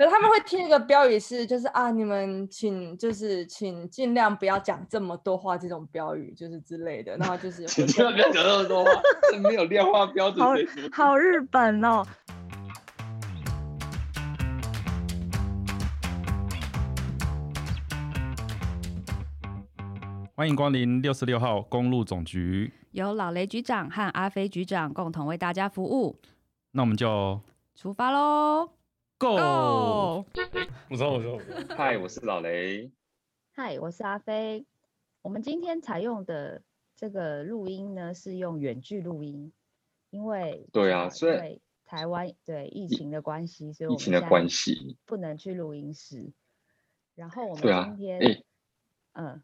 [0.00, 7.14] 可是他们会贴一个标语是，就是啊，你们请就是请尽量不要讲这么多话，这种标语就是之类的。
[7.18, 8.90] 然后就是请尽量不要讲这么多话，
[9.30, 10.42] 是没有量化标准。
[10.90, 12.02] 好好日本哦。
[20.34, 26.16] 欢迎光临六十六号公路总局，由老雷局长和阿飞局长共同为大家服务。
[26.70, 27.38] 那我们就
[27.74, 28.70] 出发喽
[29.20, 30.24] ！Go！
[30.88, 31.38] 我说我说，
[31.76, 32.90] 嗨，我是老雷。
[33.52, 34.64] 嗨，我是阿飞。
[35.20, 36.62] 我们今天采用的
[36.96, 39.52] 这个录音呢，是用远距录音，
[40.08, 46.32] 因为对啊，所以台湾对疫情的关系，所以疫情的关系不能去录音室。
[47.14, 48.42] 然后我们今天，
[49.12, 49.42] 嗯。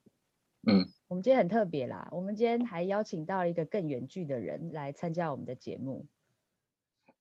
[0.68, 6.06] 嗯，我们今天很特别啦，我们今天还邀请到一个更远距的人来参加我们的节目。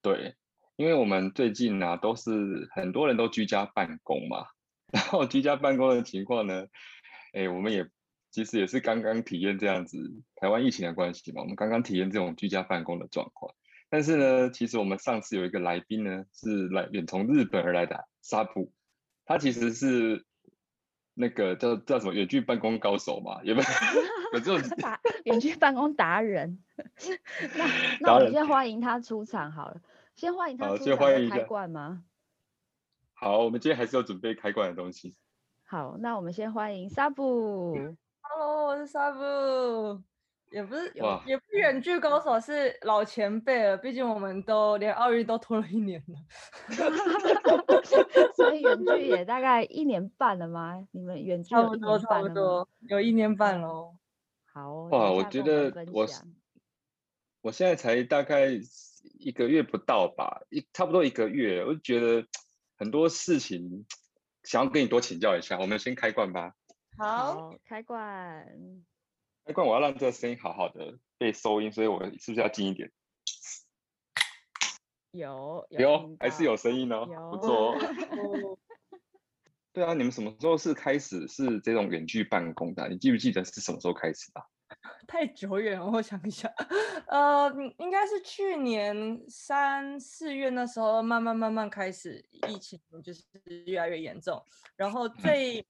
[0.01, 0.35] 对，
[0.75, 4.45] 因为我们最近呢都是很多人都居家办公嘛，
[4.91, 6.65] 然后居家办公的情况呢，
[7.33, 7.87] 哎，我们也
[8.31, 9.97] 其实也是刚刚体验这样子，
[10.35, 13.53] 台湾疫情的关系嘛，我们刚刚体验这种居家办公的状况。
[13.89, 18.71] 但是呢，其实我们上次有一个来宾呢，是来远从日本而来的沙普，
[19.25, 20.25] 他其实是。
[21.17, 23.41] 那个叫叫什么远距办公高手嘛？
[23.43, 23.67] 有没有
[24.33, 26.61] 有这种 达远距办公达人？
[27.55, 27.65] 那
[28.01, 29.81] 那我们先欢迎他出场好了，
[30.15, 30.97] 先欢迎他出场
[31.29, 32.03] 开罐吗？
[33.13, 35.15] 好，我们今天还是要准备开罐的东西。
[35.63, 37.73] 好，那我们先欢迎沙布。
[38.21, 40.03] Hello，我是沙布。
[40.51, 40.91] 也不是，
[41.25, 43.75] 也不远距高手，是老前辈了。
[43.75, 46.15] 毕竟我们都连奥运都拖了一年了
[48.35, 50.87] 所以远距也大概一年半了吗？
[50.91, 53.95] 你们远距差不多，差不多有一年半喽。
[54.53, 56.07] 好哇，我觉得我
[57.41, 58.51] 我现在才大概
[59.19, 62.25] 一个月不到吧，一差不多一个月，我就觉得
[62.77, 63.85] 很多事情
[64.43, 65.59] 想要跟你多请教一下。
[65.59, 66.53] 我们先开罐吧。
[66.97, 68.47] 好，开罐。
[69.45, 72.91] 开罐，我要让这个声音好好的被收音，所以我是不是要近一点？
[75.11, 77.75] 有有，还是有声音哦，不错。
[79.71, 82.89] 对啊，你们什么时候是开始是这种远距办公的？
[82.89, 84.41] 你记不记得是什么时候开始的？
[85.07, 86.51] 太久远了，我想一下，
[87.07, 93.23] 呃，应该是去年三四月那时候，慢慢慢慢开始疫情就是
[93.67, 94.43] 越来越严重，
[94.75, 95.63] 然后最。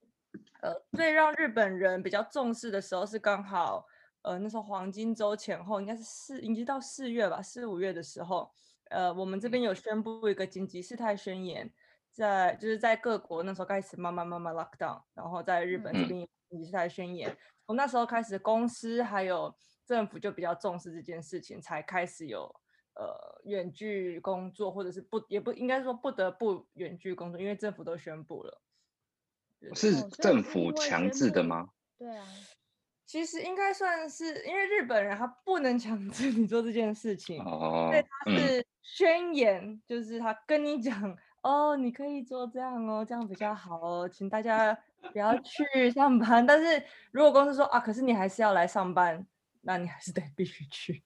[0.61, 3.85] 呃，最让日本人比较重视的时候是刚好，
[4.21, 8.51] 呃，那时候黄金周前后，应该是四，已经到四月吧，四五月的时候，
[8.89, 11.71] 呃，我们这边有宣布一个紧急事态宣言，
[12.11, 17.35] 在就是在各国那时候开始慢慢慢慢 lock down，然后在日本这边紧急事态宣言，
[17.65, 19.53] 从那时候开始，公司还有
[19.85, 22.43] 政府就比较重视这件事情，才开始有
[22.95, 28.61] 呃远距工作，或者是不也不应该说不得不远距工作，因为政府都宣布了。
[29.73, 31.69] 是政府强制的吗？
[31.97, 32.27] 对啊，
[33.05, 44.77] 其实应该算是，因为日本人他不能强制你做这件事情，哦，对，他是宣言，就是他跟你讲，哦，你可以做这样哦，这样比较好哦，请大家
[45.13, 46.43] 不要去上班。
[46.47, 49.25] 但是如果公司说啊，可是你还是要来上班，
[49.61, 51.03] 那你还是得必须去。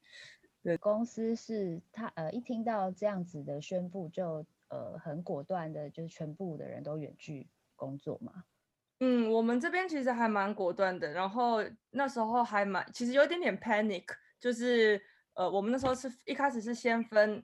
[0.63, 7.47] 对，公司是他呃一听到这样子的宣布，就呃很果断的，就是全部的人都远距。
[7.79, 8.43] 工作吗，
[8.99, 14.03] 嗯，我们这边其实还蛮果断的，然后那时候还蛮，其实有一点点 panic，
[14.39, 15.01] 就是
[15.33, 17.41] 呃，我们那时候是一开始是先分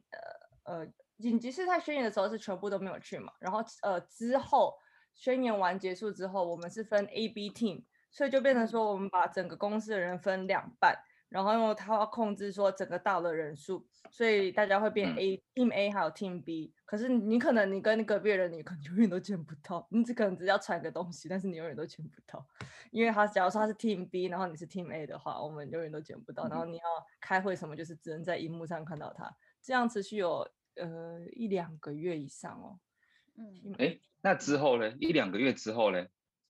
[0.66, 0.88] 呃呃
[1.20, 4.76] 紧急事态宣言的时候是全部都没有去嘛，然后呃之后
[5.16, 10.96] 宣言完结束之后，我们是分 A B team，所以就变成说我们把整个公司的人分两半。
[11.28, 16.74] 然后因为他要控制说整个到的人数，所以大家会变 A team A 还有 team B。
[16.86, 22.46] 可是你可能你跟隔壁人，你可能永远都见不到，你只可能只要传个东西，但是你永远都见不到。
[22.92, 26.48] 因为他假如说他是 team B，然后你是 team A 的话，我们永远都见不到。
[26.48, 26.84] 然后你要
[27.20, 29.36] 开会什么，就是只能在荧幕上看到他。
[29.62, 32.80] 这样持续有呃一两个月以上哦。
[33.38, 34.92] 嗯，哎，那之后呢？
[35.00, 36.06] 一两个月之后呢？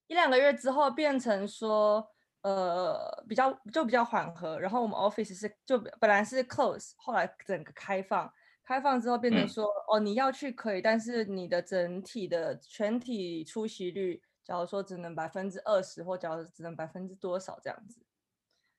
[0.06, 2.12] 一两个月之后变成说。
[2.46, 8.32] 呃，比较就比较缓和，然后我们 office 是就本来是 close，后来整个开放，
[8.62, 18.00] 开放之后变成说，哦，你要去可以，但是你的整体的全体出席率，假如说只能百分之二十，或假如只能百分之多少这样子，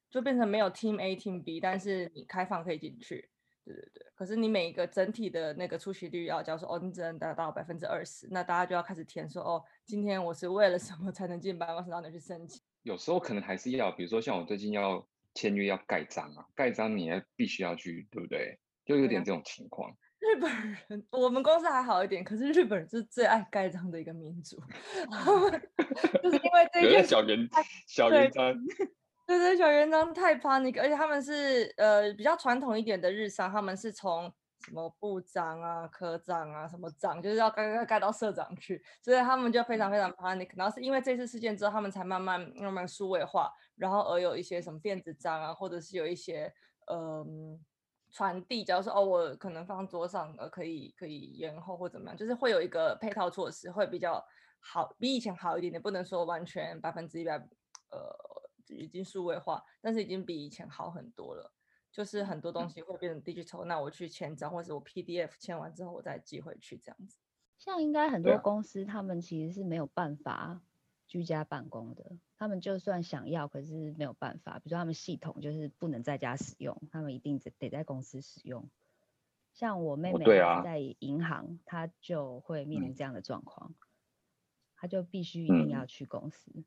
[0.10, 3.30] 就变成没有 team A team B，但是你开放可以进去，
[3.66, 12.62] 对对对，可是你每一个整体的那个出席率要，假如说哦，你只能达到百分之二十，那大家就要开始填说，哦，今天我是为了什么才能进办公室，让你去申请。
[12.88, 18.58] 有时候可能还是要，比如说像我最近要签约要盖章啊，盖章你也必须要去，对不对？
[18.86, 19.92] 就有点这种情况。
[20.20, 20.52] 日日本
[20.88, 24.58] 人，我们公司还好一点，可是日本人是最爱盖章的一个民族，
[26.24, 27.48] 就是因为这 个小圆
[27.88, 28.54] 小对圆章，
[29.28, 34.34] 对对，小圆章太 panic，而且他们是呃比较传统一点的日商，他们是从
[34.68, 40.50] 什么部长啊、科长啊、什么长，就是要盖盖盖到社长去，所以他们就非常非常 panic。
[40.58, 46.54] 然后是因为这次事件之后，他们才慢慢慢慢数位化，然后而有一些什么电子章啊，或者是有一些
[46.92, 47.64] 嗯。
[48.10, 54.26] 传递，假如说哦，我可能放桌上，呃，可以可以延后或怎么样，就是会有一个配套措施，会比较
[54.62, 57.36] 好，比以前好一点点，不能说完全百分之一百，
[57.92, 58.16] 呃，
[58.70, 61.52] 已经数位化，但是已经比以前好很多了。
[61.92, 67.18] 就是很多东西会变成 digital，那我去签章，或者我 PDF 签完之后我再寄回去这样子。
[67.58, 70.62] 像应该很多公司，他们其实是没有办法
[71.08, 72.18] 居家办公的。
[72.38, 74.60] 他们就算想要，可是没有办法。
[74.60, 78.70] 比如说他们系统就是不能在家使用，他们一定得得在公司使用。
[79.54, 80.24] 像我妹妹
[80.64, 83.74] 在银行，她就会面临嗯这样的状况，
[84.76, 86.64] 她就必须一定嗯要去公司。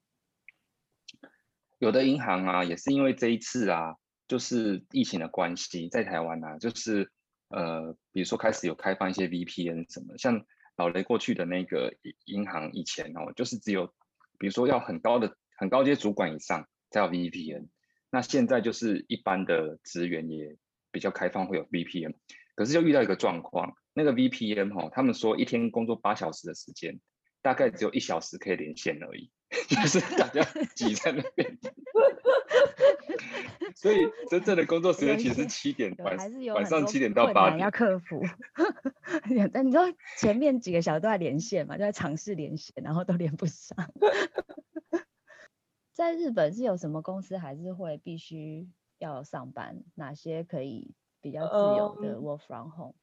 [1.78, 3.96] 有的银行啊，也是因为这一次啊，
[4.30, 7.10] 就是疫情的关系，在台湾啊，就是
[7.48, 10.46] 呃，比如说开始有开放一些 VPN 什么，像
[10.76, 13.92] 老雷过去的那个银银行以前哦，就是只有
[14.38, 17.66] 比如说要很高的很高阶主管以上才有 VPN，
[18.08, 20.56] 那现在就是一般的职员也
[20.92, 22.14] 比较开放会有 VPN，
[22.54, 27.00] 可是就遇到一个状况，那个 VPN 哈、他们说一天工作八小时的时间，
[27.42, 29.32] 大概只有一小时可以连线而已，
[29.68, 30.42] 就是大家
[30.74, 31.58] 挤在那边。
[33.76, 33.98] 所以
[34.28, 37.70] 真正的工作时间其实是七点晚还是有晚上七点到八困难要。
[37.70, 38.22] 克服。
[39.52, 43.76] 但你说前面几个小时都在连线嘛，就在尝试连线，然后都连不上。
[45.92, 48.68] 在日本是有什么公司还是会必须
[48.98, 49.82] 要上班？
[49.94, 52.94] 哪些可以比较自由的嗯 work from home？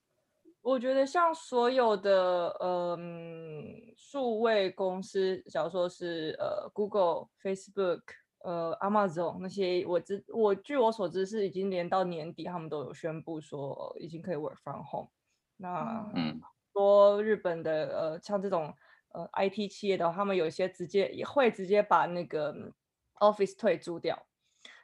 [0.67, 8.01] 我觉得像所有的嗯数位公司，假如说是呃 Google、Facebook、
[8.43, 15.09] 呃 Amazon 那些，我知我据我所知是已经连到年底，他们都有宣布说已经可以 work from home。
[15.55, 16.37] 那嗯
[16.73, 18.73] 说日本的呃像这种
[19.13, 22.73] 呃 IT 企业的话，他们有一些直接也会直接把那个嗯
[23.21, 24.21] Office 退租掉。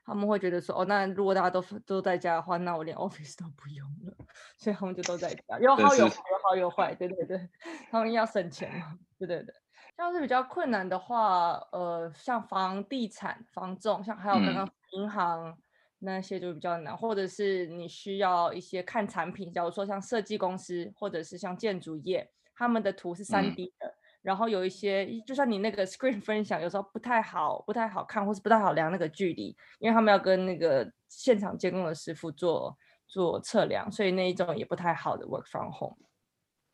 [0.05, 4.13] 他们会觉得说，哦，那如果大家都都在家的话，那我连 Office 都不用了，
[4.57, 7.49] 所以他们就都在家，有好有坏，有好有坏，对对对，
[7.89, 9.53] 他们要省钱嘛，对对对。
[9.95, 15.55] 像是比较困难的话，呃，像房地产、房仲，像还有刚刚银行
[15.99, 23.55] 那些就比较难，或者是你需要一些看产品，假如说像设计公司或者是像建筑业，他们的图是三嗯。
[23.55, 32.75] D 的，然后有一些就像你那个 screen 分享，有时候不太好，不太好看，或是不太好量那个距离，因为他们要跟那个现场监工的师傅做
[33.05, 35.97] 做测量，所以那一种也不太好的 work from home。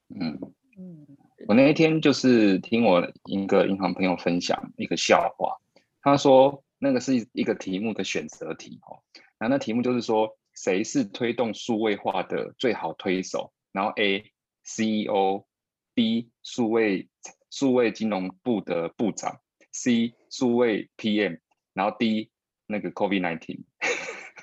[0.10, 0.40] 嗯，
[0.78, 1.06] 嗯，
[1.48, 5.58] 我那一天就是听我一个银行朋友分享一个笑话，
[6.02, 9.02] 他说那个是一一个题目的选择题哦，
[9.38, 14.32] 然后那题目就是说谁是推动数位化的最好推手，然后 A
[14.64, 17.10] CEO，B 数位
[17.50, 19.40] 数位金融部的部长
[19.72, 21.40] ，C 数位 PM，
[21.74, 22.30] 然后 D
[22.68, 23.64] 那个 COVID nineteen。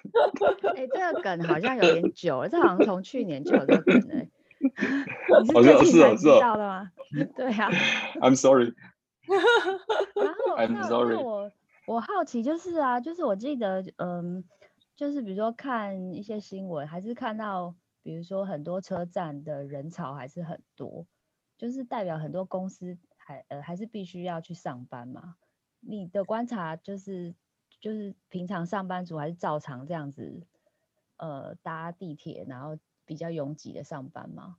[0.77, 4.31] 哎、这个梗好像有点久了，这好像从去年就有这个梗哎欸。
[5.43, 6.93] 你是好像最近才知是哦是哦道的吗？
[7.35, 7.71] 对啊。
[8.21, 8.73] I'm sorry，
[9.27, 11.53] 然后 I'm 那 sorry 那我
[11.87, 14.45] 我好奇就是啊，就是我记得嗯，
[14.97, 21.07] 就是比如说看一些新闻，还是看到比如说很多车站的人潮还是很多，
[21.57, 25.37] 就是代表很多公司还呃还是必须要去上班嘛。
[25.81, 27.35] 你的观察就是
[27.81, 30.47] 就是平常上班族还是照常这样子
[31.19, 34.59] 呃搭地铁，然后比较拥挤的上班吗？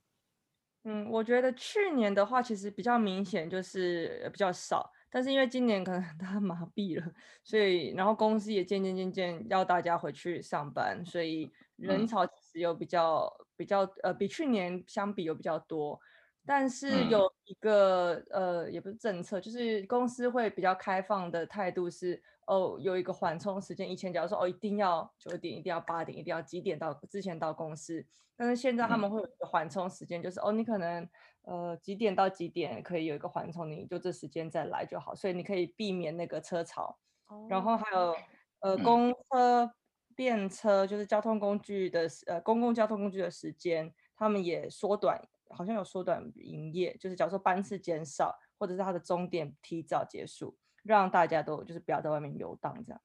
[0.83, 7.13] 嗯，我觉得去年的话，其实比较明显就是呃比较少，但是因为今年可能 大家麻痹了，
[7.43, 15.99] 所以然后公司也渐渐渐渐要大家回去上班，所以人嗯潮其实有比较比较呃比去年相比有比较多，
[16.47, 17.07] 但是嗯。
[17.07, 28.05] 有一个呃也不是政策，就是公司会比较开放的态度是哦有一个缓冲时间，以前假如说哦一定要九点，一定要八点，一定要几点到之前到公司，
[28.37, 28.97] 但是现在他嗯。
[28.97, 31.09] 们会有一个缓冲时间，就是哦，你可能
[31.43, 36.97] 呃几点到几点可以有一个缓冲，你就这时间再来就好，所以你可以避免那个车潮。
[37.45, 38.25] 然后还有
[38.59, 38.79] 呃嗯。
[38.79, 39.71] 公车、
[40.15, 53.01] 电车，就是交通工具的时呃公共交通工具的时间，他们也缩短，好像有缩短营业，就是假如说班次减少，或者是它的终点提早结束，让大家都就是不要在外面游荡这样。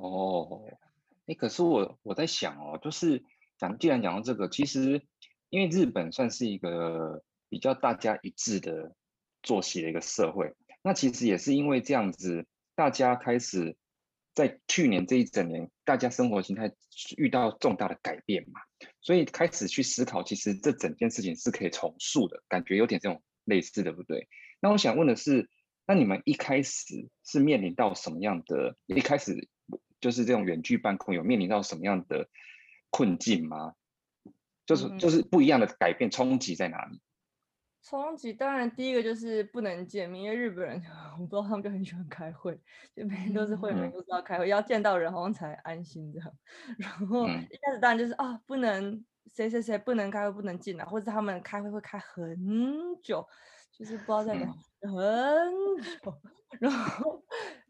[0.00, 0.64] 哦，
[1.26, 3.24] 哎，可是我我在想哦，就是
[3.58, 5.02] 讲，既然讲到这个，其实
[5.50, 8.94] 因为日本算是一个比较大家一致的
[9.42, 13.76] 作息的一个社会，那其实也是因为这样子，大家开始
[14.38, 16.72] 在去年这一整年，大家生活形态
[17.16, 18.60] 遇到重大的改变嘛，
[19.00, 24.28] 所以开始去思考，其实这整件事情是可以重塑的，感觉有点这种类似，的不对？
[24.60, 25.50] 那我想问的是，
[25.88, 28.76] 那你们一开始是面临到什么样的？
[28.86, 29.48] 一开始
[30.00, 32.28] 就是这种远距办公，有面临到什么样的
[32.90, 33.74] 困境吗？
[34.66, 37.00] 就是就是不一样的改变冲击在哪里？
[37.82, 40.82] 冲击当然第一个就是不能见面，因为日本人
[41.18, 42.58] 我不知道他们就很喜欢开会，
[42.94, 46.30] 就每天都是会员都知道开会，要见到人好像才安心这样。
[46.78, 52.36] 然后一开始当然就是啊，不能谁谁谁不能开会不能进来，或者他们开会会开很
[53.02, 53.26] 久，
[53.72, 54.46] 就是不知道在聊
[54.82, 54.92] 很
[56.02, 56.20] 久。
[56.60, 57.22] 然后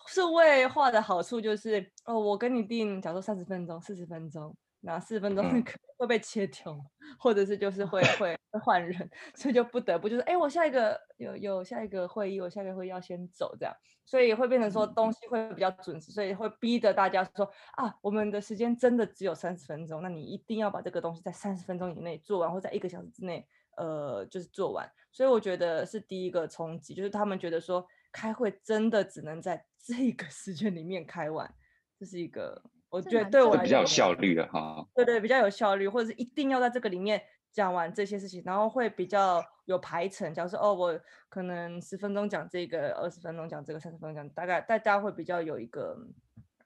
[0.07, 4.57] 数位化的好处就是哦，我跟你定，假如说三十分钟、四十分钟。
[4.81, 5.45] 那四分钟
[5.99, 6.79] 会被切掉，
[7.19, 23.45] 或者是就是会会会换人，所以就不得不就是哎，我下一个有有下一个会议，我下一个会议要先走这样，所以会变成说东西会比较准时，所以会逼着大家说啊，我们的时间真的只有三十分钟，那你一定要把这个东西在三十分钟以内做完，或在一个小时之内
[23.77, 24.89] 呃就是做完。
[25.11, 31.53] 所以我觉得是第一个冲击，就是他们觉得说开会真的只能在这个时间里面开完，
[31.99, 32.63] 这是一个。
[32.91, 40.33] 我觉得对我比较有效率的哈，对对，比较有效率，或者是一定要在这个里面讲完这些事情，然后会比较有排程。
[40.33, 45.99] 假如说哦，我可能十分钟讲这个，二十分钟讲这个，三十分钟讲，大概大家会比较有一个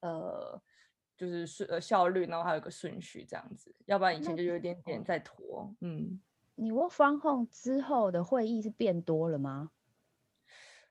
[0.00, 0.60] 呃，
[1.16, 3.74] 就是顺呃效率，然后还有一个顺序这样子。
[3.86, 5.74] 要不然以前就有一点点在拖。
[5.80, 6.20] 嗯，
[6.54, 9.70] 你 work from home 之后的会议是变多了吗？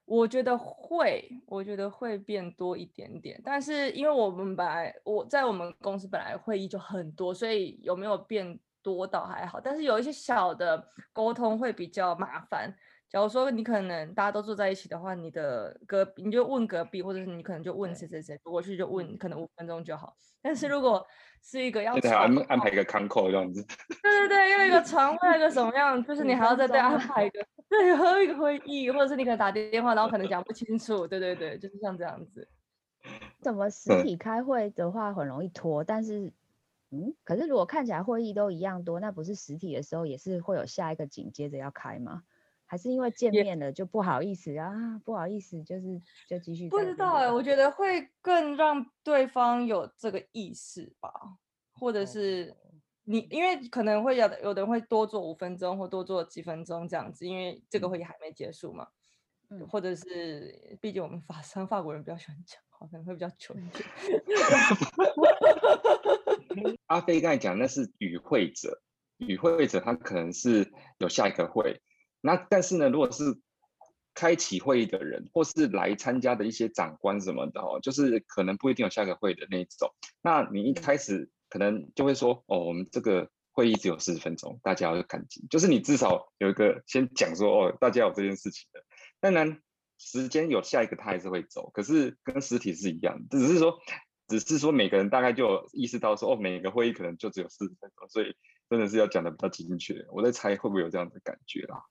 [0.05, 12.74] 我觉得会，我觉得会变多一点点，但是因为我们本来我在我们公司本来会议就很多，所以有没有变多倒还好，但是有一些小的沟通会比较麻烦。
[13.10, 20.15] 假如说你可能大家都坐在一起的话，你的隔你就问隔壁，或者是你可能就问谁谁谁，过去就问，可能五分钟就好。
[20.41, 21.05] 但是如果
[21.41, 23.62] 是一个要安安排一个 con call 这样子，
[24.01, 27.46] 对对对，要一个 床位一个什么样，就是你还要再再安排一个。
[27.72, 31.08] 对，还有一个会议，或者是你可能打电话，然后可能讲不清楚。
[31.08, 32.46] 对对对，就是像这样子。
[33.42, 36.34] 怎么实体开会的话很容易拖，但是，
[36.90, 42.24] 嗯，可是如果看起来会议都一样多，那不是实体的时候也是会有下一个紧接着要开吗？
[42.66, 45.00] 还是因为见面了就不好意思啊？
[45.06, 46.68] 不好意思，就是就继续。
[46.68, 51.10] 不知道哎，我觉得会更让对方有这个意识吧，
[51.72, 52.54] 或者是。
[53.03, 58.88] 你因为可能会有的，有的人会多做五分钟或多做几分钟这样子，因为这个会议还没结束嘛。
[59.50, 63.84] 嗯，或者是毕竟我们法商法国人比较喜欢讲话，可能会比较久一点。
[66.88, 68.81] 阿飞刚才讲那是与会者，
[69.17, 71.81] 与会者他可能是有下一个会，
[72.22, 73.24] 那但是呢，如果是
[74.13, 79.91] 开启会议的人，或是来参加的一些长官什么的哦，就是可能不一定有下个会的那种。
[80.22, 81.29] 那你一开始。
[81.51, 85.46] 可能就会说哦，我们这个会议只有四十分钟，大家要赶紧。
[85.50, 88.81] 就是你至少有一个先讲说哦，大家有这件事情的。
[89.20, 89.62] 当然
[89.98, 93.77] 时间有下一个他还是会走，可是跟实体是一样，只是说
[94.27, 98.34] 只是说每个人大概就意识到说哦，每个会议可能就只有四十分钟，所以
[98.70, 100.05] 真的是要讲的比较精确。
[100.10, 101.84] 我在猜会不会有这样的感觉啦。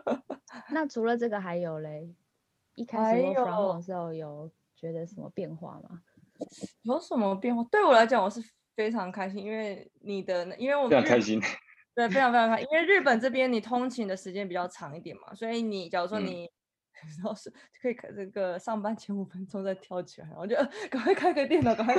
[0.72, 2.14] 那除了这个还有嘞？
[2.74, 6.02] 一开始我访问的时候有觉得什么变化吗？
[6.82, 7.62] 有什么变化？
[7.70, 8.42] 对我来讲，我是。
[8.76, 11.40] 非常开心，因为你的，因为我非常开心，
[11.96, 16.48] 对，非常非常开心，因为日本这边你通勤的时间比较长一点嘛，所以你假如说你
[17.16, 17.52] 然后是
[17.82, 20.56] 可以开这个上班前五分钟再跳起来，然后就
[20.90, 21.94] 赶快开个电脑，赶快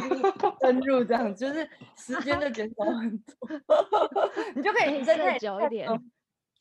[0.59, 3.35] 登入这样，就是时间就减少很多，
[4.55, 5.89] 你就可以你真的久一点，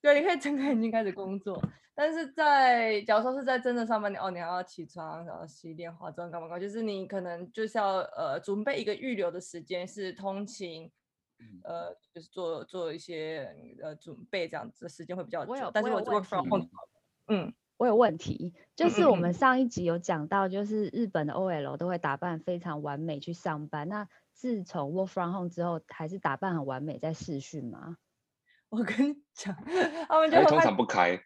[0.06, 1.60] 对，你可以睁开眼睛开始工作。
[1.92, 6.60] 但是在假如说是在真的上班，你哦，你还要起床，然后洗脸、化妆，干嘛干嘛？
[6.60, 10.88] 就是你可能就是要呃准备一个预留的时间，是通勤，
[11.64, 15.70] 呃，就是做做一些呃准备这样子的时间会比较久。
[15.74, 16.70] 但是我问题，
[17.26, 23.88] 嗯，我有问题，就是我们上一集有讲到，就是日本的 OL 都会打扮非常完美去上班。
[23.88, 27.96] 那自从 Work from home 之后，还是打扮很完美在试训吗？
[28.76, 29.56] 我跟你讲，
[30.08, 31.18] 他们就通常不开。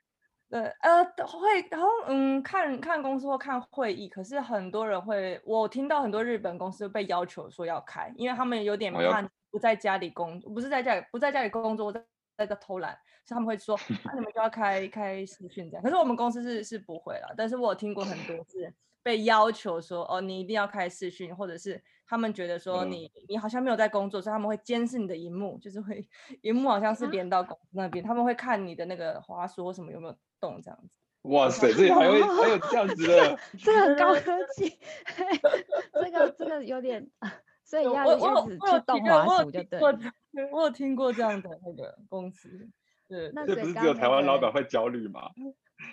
[0.48, 12.00] 对，呃，会，然后嗯，看看公司或看会议，可是很多人会，我听到很多日本公司被要求说要开，因为他们有点怕不在家里工，不是在家里不在家里工作，在
[12.36, 12.92] 在在偷懒，
[13.24, 15.82] 所以他们会说，那 你们就要开开视讯这样。
[15.82, 26.06] 可是我们公司是是不会了，但是我有听过很多是被要求说，哦，你一定要开视讯，或者是他们觉得说嗯你你好像没有在工作，所以他们会监视你的荧幕，就是会
[26.42, 30.88] 荧幕好像是连到公司那边，他们会看你的那个滑鼠或什么有没有动这样子。
[31.22, 34.78] 哇塞，这还会还有这样子的， 这个很高科技，
[35.92, 37.10] 这个这个有点，
[37.62, 39.80] 所以要我我有要子我有去动滑鼠就对
[40.50, 42.48] 我有听过这样的那个公司，
[43.06, 45.30] 对，那这不是只有台湾老板会焦虑吗？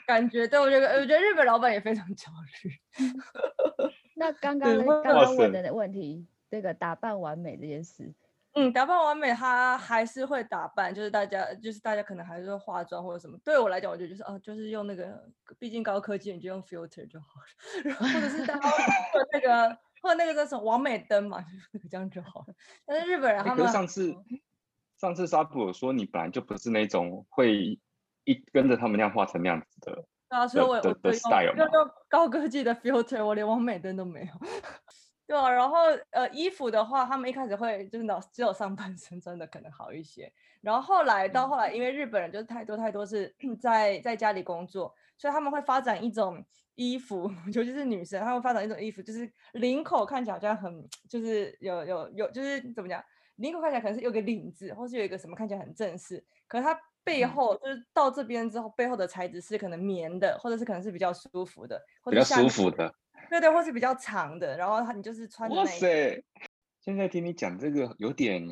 [0.06, 2.32] 感觉对我觉得我觉得日本老板也非常焦
[2.64, 2.72] 虑。
[4.16, 8.14] 那刚刚刚刚问的那问题，这个打扮完美这件事，
[8.54, 13.38] 嗯，打扮完美，他还是会打扮，就是大家就是大家可能还是会化妆或者什么。
[13.44, 15.30] 对我来讲，我觉得就是哦，就是用那个，
[15.60, 17.46] 毕竟高科技，你就用 filter 就好了，
[17.86, 18.70] 然后或者是大家会
[19.20, 22.56] 用那个或者那个叫什么完美灯嘛，就是那个这样就好了。
[22.86, 24.16] 但是日本人他们上次
[24.98, 27.80] 上次沙普有说你本来就不是那种会
[28.28, 29.96] 一跟着他们那样画成那样子的，
[30.30, 34.28] 对啊，所以我我的的就用 style 用高科技的 filter，我连完美灯都没有。
[35.26, 35.78] 对啊，然后
[36.12, 40.32] 呃，衣服的话，他们一开始会就是那种只有上半身真的可能好一些，
[40.62, 53.04] 然后后来到后来，因为日本人就是太多太多是在在家里工作，所以他们会发展一种衣服，尤其是女生，他们发展一种衣服，就是领口看起来好像很就是有有有就是怎么讲，
[53.36, 62.94] 领口看起来可能是有个领子，或是有一个什么看起来很正式，可是它背嗯后就是到这边之后，背后的材质是可能棉的，或者是可能是比较舒服的，或比较舒服的。
[63.30, 66.24] 对对，或是比较长的，然后它你就是穿的哇塞！
[66.82, 68.46] 现在听你讲这个，有点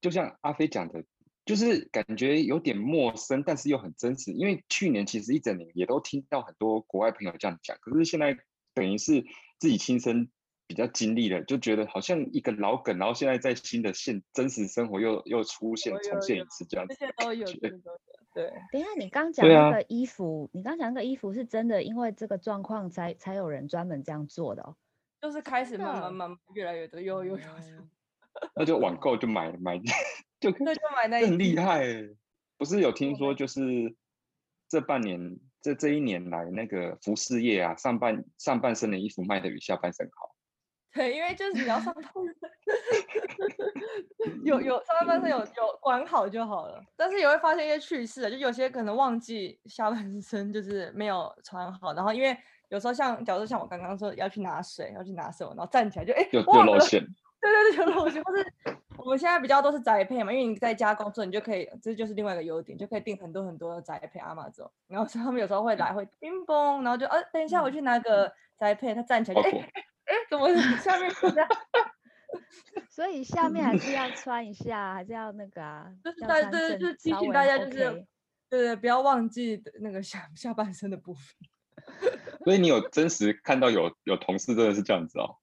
[0.00, 1.04] 就像阿飞讲的，
[1.44, 4.32] 就是感觉有点陌生，但是又很真实。
[4.32, 8.36] 因为去年其实一整年也都听到很多国外朋友这样讲，可是现在
[8.72, 9.24] 等于是
[9.58, 10.30] 自己亲身
[10.66, 17.46] 比较经历了，就觉得好像一个老梗，然后现在在新的现真实生活又又出现重现一次这样这子这些都有，
[18.34, 18.52] 对。
[18.72, 24.76] 等一下，你刚讲那个衣服，你刚讲那个衣服是真的，因为这个状况才才有人专门这样做的哦。
[25.20, 27.88] 就是开始慢慢慢慢越来越多，有有有有，哦
[28.56, 29.78] 那就网购就买买
[30.40, 32.16] 就那，就买那很厉害欸
[32.58, 33.94] 不是有听说就是
[34.68, 40.33] 这半年这这一年来那个服饰业啊，上半上半身的衣服卖的比下半身好。
[40.94, 42.44] 对，因为就是你要上半身，
[44.44, 46.80] 有有上半身有有管好就好了。
[46.96, 52.36] 但是也会发现一些趣事啊，就有些可能忘记下半身就是没有穿好，然后因为
[52.68, 57.04] 有时候像假如说像我刚刚说要去拿水，要去拿什么，然后站起来就哎又又忘了，露馅，
[57.40, 58.46] 对 对对，有露馅，或是
[58.96, 69.68] 我们现在比较都是宅配嘛，因为你在家工作，你就可以，这就是另外一个优点，就可以订很多很多的宅配阿玛走，然后所以他们有时候会来会叮嘣，然后就呃等一下我去拿个宅配，他站起来就哎
[70.04, 71.48] 哎怎么下面是这样？
[72.90, 78.06] 所以下面还是要穿一下，还是要那个啊，就是大对，就是提醒大家，就是 OK
[78.50, 81.22] 对对，不要忘记那个下下半身的部分。
[82.44, 85.36] 所以你有真实看到有有同事真的是这样子哦。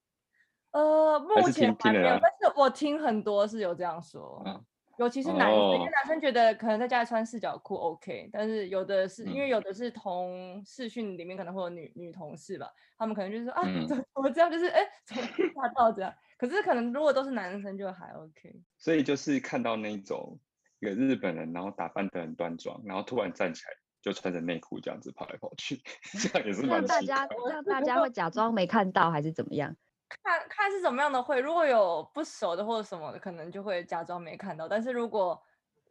[0.71, 4.65] 呃，目前还没有，但是我听很多是有这样说，嗯
[5.01, 16.13] 尤其是男生，因为哦男生觉得可能在家里穿四角裤 OK，但是有的是因为嗯有的是同视讯里面可能会有女女同事吧，他们可能就是说啊，嗯怎么怎么这样，就是哎，怎么吓到这样？
[16.37, 18.61] 可是可能如果都是男生就还 OK。
[18.77, 20.39] 所以就是看到那种
[20.79, 23.71] 一个日本人，然后打扮得很端庄，然后突然站起来
[24.03, 25.81] 就穿着内裤这样子跑来跑去，
[26.21, 27.27] 这样也是这蛮样大家
[27.67, 29.75] 大家会假装没看到还是怎么样？
[30.23, 34.67] 看看是怎么样的会，如果有不熟的或者什么的，可能就会假装没看到。
[34.67, 35.41] 但是如果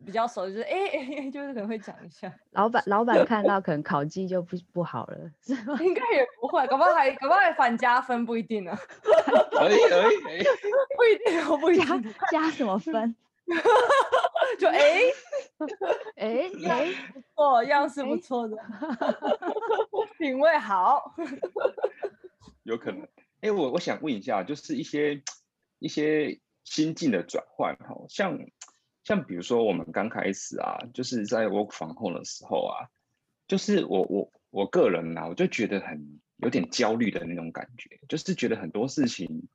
[0.04, 5.78] 比较熟，就是哎哎， 就是可能会讲一下，老板 老板看到可能考绩就不不好了，是吗？
[5.82, 8.76] 应该也不会，搞不好还搞不好还反加分，不一定呢，
[9.52, 10.42] 可以可以，
[10.96, 13.14] 不一定我，不一加定，加什么分？
[14.58, 14.78] 就哎
[16.16, 18.56] 哎哎，不错，样式不哎错的，
[20.18, 21.12] 品味好，
[22.62, 23.06] 有可能。
[23.40, 25.22] 哎，我我想问一下，就是一些
[25.78, 28.38] 一些心境的转换哈，像
[29.02, 32.88] 像比如说我们刚开始啊，就是在 work from home 的时候啊，
[33.48, 39.48] 就是我我我个人啊，我就觉得很有点焦虑的那种感觉，就是觉得很多事情，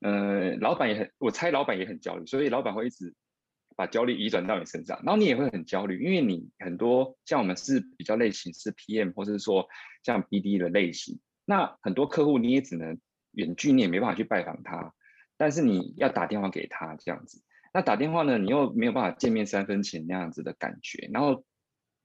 [0.00, 3.14] 呃，老板也很，我猜老板也很焦虑，所以老板会一直
[3.74, 9.66] 把焦虑移转到你身上，然后你也会很焦虑，因为你很多像我们是比较类型是 PM 或者是说
[10.04, 13.00] 像 BD 的类型，那很多客户你也只能
[13.34, 14.94] 远距，你也没办法去拜访他，
[15.36, 17.42] 但是你要打电话给他这样子。
[17.72, 21.44] 那打电话呢，你又没有办法见面三分情那样子的感觉，然后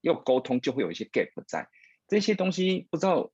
[0.02, 1.68] 又沟通就会有一些 gap 在，
[2.08, 3.32] 这些东西不知道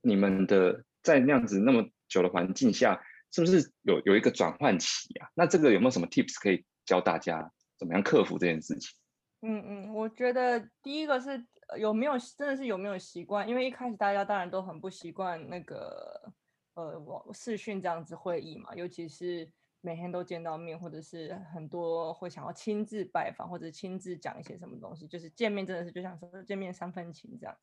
[0.00, 5.30] 你们的在那样子那么久的环境下，是不是有有一个转换期啊？
[5.34, 8.96] 那这个有没有什么 tips 可以教大家怎么样克服这件事情？
[9.42, 11.44] 嗯嗯，我觉得第一个是
[11.78, 16.32] 有没有真的是有没有习惯，因为一开始大家当然都很不习惯那个
[16.74, 27.56] 呃网视讯这样子会议嘛，尤其是每天都见到面，或者是很多会想要亲自拜访或者亲自讲一些什么东西，就是见面真的是就像说见面三分情这样。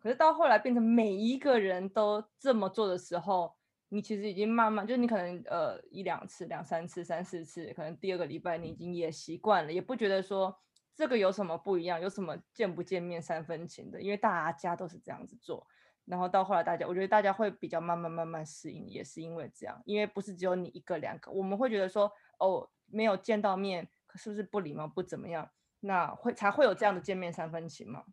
[0.00, 3.52] 可是到后来变成每一个人都这么做的时候，
[3.88, 10.56] 你其实已经慢慢，就是你可能呃一两次、两三次、三四次，可能第二个礼拜你已经也习惯了，也不觉得说
[10.94, 15.66] 这个有什么不一样，有什么见不见面三分情的，因为大家都是这样子做。
[16.08, 25.48] 然后到后来大家，我觉得大家会比较慢慢慢慢适应，也是因为这样，因为不是只有你一个两个，我们会觉得说哦没有见到面，是不是不礼貌不怎么样，
[25.80, 28.04] 那会才会有这样的见面三分情嘛。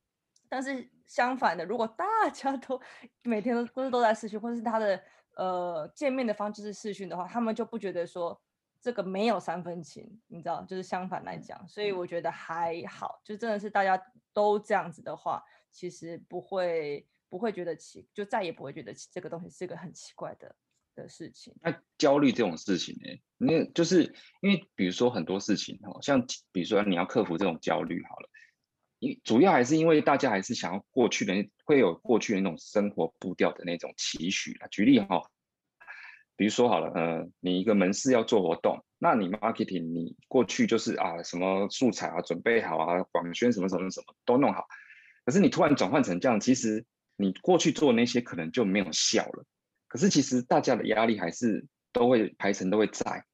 [0.48, 2.80] 但是相反的，如果大家都
[3.24, 5.02] 每天都都是都在试训，或是他的
[5.36, 8.40] 呃见面的方式是试训的话，他们就不觉得说
[8.80, 14.00] 这个没有三分情，你知道，就是相反来讲，所以我觉得还好，就真的是大家
[14.34, 20.56] 都这样子的话，其实不会不会觉得奇，就再也不会觉得奇这个东西是个很奇怪的
[20.96, 21.54] 的事情。
[21.62, 28.30] 那焦虑这种事情呢，那就是因为比如说很多事情哦，像比如说你要克服这种焦虑好了。
[29.00, 31.34] 因主要还是因为大家还是想要过去的
[31.66, 34.68] 会有过去的那种生活步调的那种期许啊。
[34.68, 35.30] 举例哈，
[36.38, 44.66] 比如说好了，呃，你一个门市要做活动，那你 marketing 你过去就是啊什么素材啊准备好啊，广宣什么什么什么都弄好，
[45.26, 46.86] 可是你突然转换成这样，其实
[47.16, 49.46] 你过去做那些可能就没有效了。
[49.88, 53.26] 可是其实大家的压力还是都会排程都会在，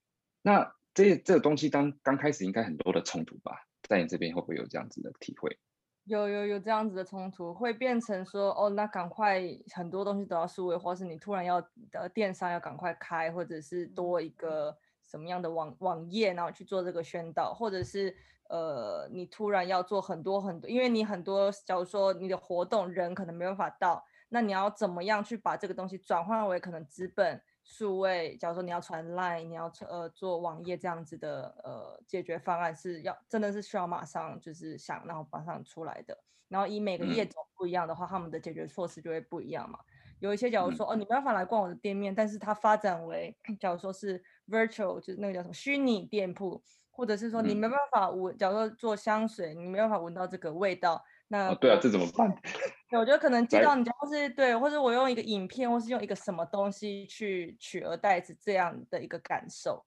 [0.41, 3.65] 那这这个东西当刚开始应该很多的冲突吧。
[3.89, 5.57] 在你这边会不会有这样子的体会？
[6.05, 9.41] 有有有这样子的冲突，会变成说哦，那赶快
[9.73, 11.57] 很多东西都要数位，或是你突然要
[11.91, 14.75] 呃电商要赶快开，或者是多一个
[15.11, 18.15] 什么样的网网页，然后去做这个宣导，或者是
[18.49, 27.41] 呃你突然要做很多很多，因为你很多假如说你的活动人可能没办法到，那你要怎么样去把这个东西转换为可能资本？
[27.63, 36.17] 数位，假如说你要传 Line，你要呃做网页这样子的呃解决方案，是要真的是需要马上就是想，然后马上出来的。
[36.47, 39.77] 然后以每个业种不一样的话，他们的解决措施就会不一样嘛。
[40.19, 46.61] 有一些假如说哦，你没办法来逛我的店面，但是它发展为假如说是 virtual，就是那个叫什么虚拟店铺，
[46.91, 51.01] 或者是说你没办法闻，假如说做香水，你没办法闻到这个味道。
[51.29, 52.29] 那对啊，这怎么办？
[52.91, 59.85] 对，我觉得可能接到你家，或是对，或者我用一个影片，或是用一个什么东西去取而代之这样的一个感受。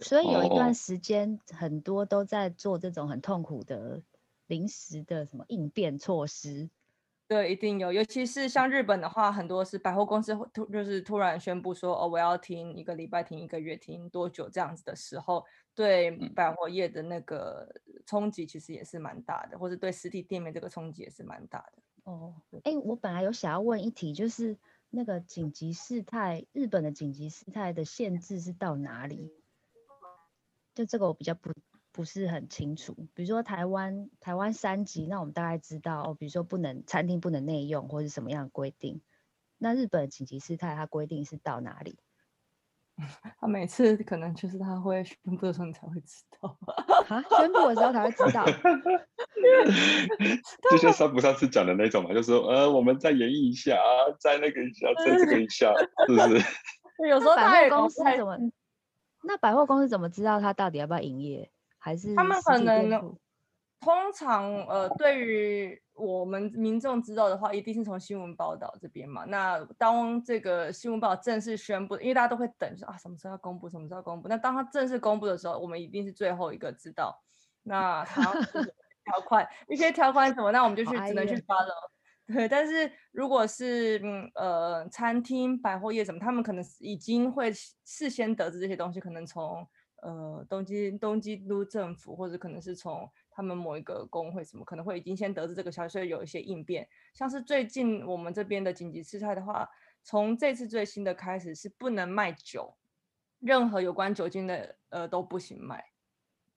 [0.00, 4.02] 所以有一段时间，很多都在做这种很痛苦的
[4.46, 6.70] 临时的什么应变措施。
[7.26, 15.44] 对，一定有，尤其是像日本的话，很多是百货公司突就是突然宣布说，哦，我要停一个礼拜，停一个月，停多久这样子的时候。
[15.76, 17.68] 对百货业的那个
[18.06, 21.82] 冲击其实也是蛮大的，或者对实体店面这个冲击也是蛮大的。
[22.04, 22.32] 哦，
[22.62, 24.56] 哎，我本来有想要问一题，就是
[24.90, 29.32] 那个紧急事态，日本的紧急事态的限制是到哪里？
[30.76, 31.52] 就这个我比较不
[31.94, 32.92] 不是很清楚。
[33.14, 39.00] 比如说台湾台湾三级，那我们大概知道哦，比如说不能餐厅不能内用或是什么样的规定。
[39.58, 41.96] 那日本紧急事态它规定是到哪里？
[43.40, 46.58] 他每次可能就是他会宣布的时候，你才会知道。
[47.08, 48.44] 啊，宣布的时候才会知道。
[50.70, 55.72] 就像上不上次讲的那种嘛，就是说，呃，我们再演绎一下啊，再那个一下，再这个一下，
[56.06, 56.44] 是不是？
[57.08, 58.36] 有时候百货公司怎么？
[59.24, 61.50] 那百货公司怎么知道他到底要不要营业？
[61.84, 63.14] 还是他们可能？
[63.80, 69.26] 通常，呃，对于我们民众知道的话，一定是从新闻报道这边嘛。
[69.26, 74.26] 那当这个新闻报道正式宣布，因为大家都会等说啊，什么时候要公布，什么时候要公布。
[74.26, 77.22] 那当他正式公布的时候，我们一定是最后一个知道。
[77.62, 78.32] 那好，
[79.04, 81.68] 条款一些条款什么，那我们就去只能去 follow。
[82.26, 89.68] 对，但是如果是嗯呃餐厅、百货业什么，他们可能已经会事先得知这些东西，可能从
[90.04, 93.10] 呃东京东京都政府，或者可能是从。
[93.36, 96.88] 他们某一个工会什么可能会已经先得知这个消息，所以有一些应变。
[97.14, 99.68] 像是最近我们这边的紧急事态的话，
[100.04, 102.76] 从这次最新的开始是不能卖酒，
[103.40, 105.84] 任何有关酒精的呃都不行卖。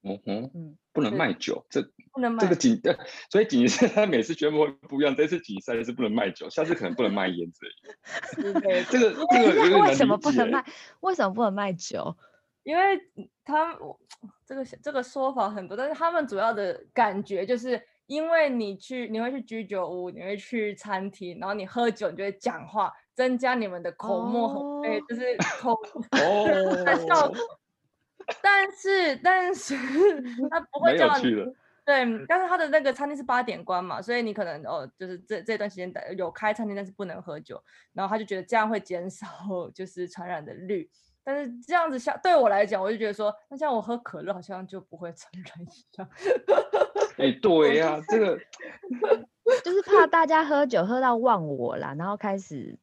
[0.03, 1.81] 嗯哼，嗯，不能卖酒，这
[2.13, 2.79] 不能卖这个紧，
[3.31, 5.15] 所以紧急事态每次宣布会不一样。
[5.15, 8.83] 这次紧急事态是不能卖酒，下次可能不能卖烟之类的。
[8.83, 10.63] 这个这个为什么不能卖？
[10.99, 12.15] 为什么不能卖酒？
[12.67, 12.99] 因为
[13.45, 13.73] 他
[14.45, 25.23] 这个这个说法很多，但是他们主要的感觉就是，因为你去你会去居酒屋，你会去餐厅，然后你喝酒，你就会讲话，增加你们的口沫和对，就是
[25.61, 25.73] 口
[26.11, 27.37] 的效果。
[28.41, 29.73] 但是但是
[30.51, 31.23] 他不会叫你，
[31.85, 39.25] 对，但是他的那个餐厅是八点关嘛，所以你可能哦，就是这这段时间的有开餐厅，但是不能喝酒，然后他就觉得这样会减少
[39.73, 40.89] 就是传染的率。
[41.29, 46.09] 但是这样子像对我来讲，我就觉得说，那像我喝可乐好像就不会成人一样。
[47.19, 48.39] 哎，对呀，这个
[49.61, 52.79] 就是怕大家喝酒喝到忘我啦，然后开始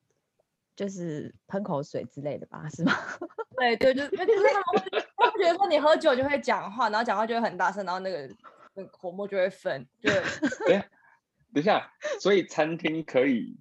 [0.76, 2.92] 就是喷口水之类的吧，是吗？
[3.57, 8.28] 对对，就就是他们会，他们觉得说你喝酒就会讲话，然后讲话就会很大声，然后那个
[8.74, 9.87] 那个火沫就会分。
[10.02, 10.12] 对，
[10.70, 10.87] 哎，
[11.54, 13.57] 等一下，所以餐厅可以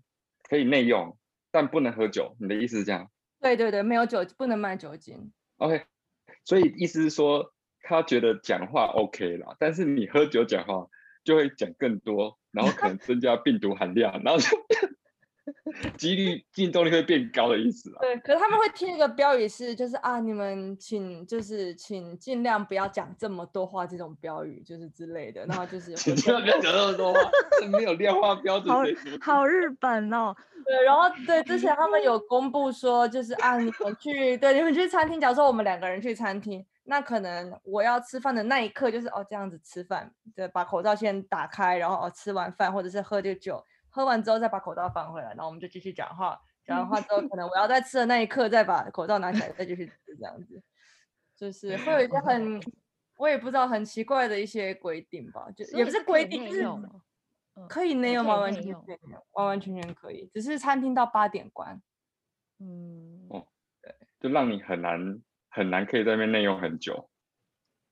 [0.50, 1.18] 可以内用，
[1.52, 3.10] 但不能喝酒，你的意思是这样？
[3.44, 5.34] 对对对，没有酒不能卖酒精。
[5.58, 5.84] OK，
[6.46, 10.88] 所以意思是说，他觉得讲话 OK 啦，但是你喝酒讲话
[11.26, 14.48] 就会讲更多，然后可能增加病毒含量，然后就
[15.92, 18.00] 几率竞争力会变高的意思啊。
[18.02, 27.20] 对，可是他们会贴一个标语是，就是啊，你们请就是请尽量不要讲这么多话，这种标语就是之类的，然后就是请尽量不要讲那么多话，
[27.72, 28.74] 没有量化标准。
[29.22, 30.36] 好好日本哦。
[30.66, 43.62] 对，然后对，之前他们有公布说，就是啊，你们去，对，你们去餐厅，假如说我们两个人去餐厅，那可能我要吃饭的那一刻，就是哦这样子吃饭，对，把口罩先打开，然后哦吃完饭或者是喝点酒，
[43.94, 50.62] 喝完之后再把口罩放回来，然后我们就继续讲话，讲完话之后，可能我要在吃的那一刻再把口罩拿起来，再继续吃这样子，
[51.38, 52.60] 就是会有一些很，
[53.18, 56.68] 我也不知道很奇怪的一些规定吧，就也不是规定，就是。
[57.70, 58.76] 可以内用，完完全全
[59.34, 61.80] 完完全全可以，只是餐厅到八点关。
[62.58, 63.46] 嗯，哦，
[63.80, 67.08] 对，就让你很难很难可以在那边内用很久。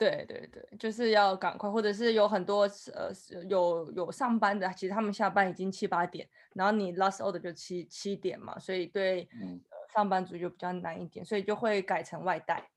[0.01, 2.63] 对对对，就是要赶快，或者是有很多
[2.95, 3.11] 呃
[3.47, 9.29] 有有上班的，其实他们下班已经七八点，然后你 last order 就七七点嘛，所以对
[9.93, 12.67] 上班族就比较难一点，所以就会改成外带。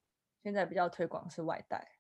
[0.43, 1.93] 现在比较推广是外带。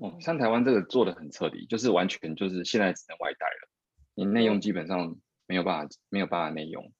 [0.00, 3.68] 哦，像台湾这个做的很彻底，就是完全就是现在只能外带了。
[4.14, 6.92] 你内用基本上没有办法，没有办法内用。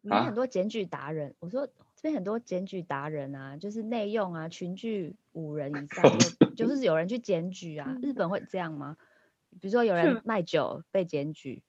[0.00, 1.68] 你很多检举达人，我说
[2.02, 6.02] 这边很多检举达人啊，就是内用啊，群聚五人以上，
[6.56, 7.96] 就是有人去检举啊。
[8.02, 8.96] 日本会这样吗？
[9.60, 11.62] 比如说有人卖酒被检举？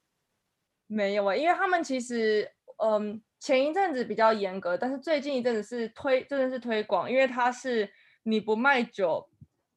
[0.87, 7.87] 没有啊，因为他们其实，嗯，前一阵子比较严格，但是最近一阵子是推，真的是推广，因为他是
[8.23, 9.29] 你不卖酒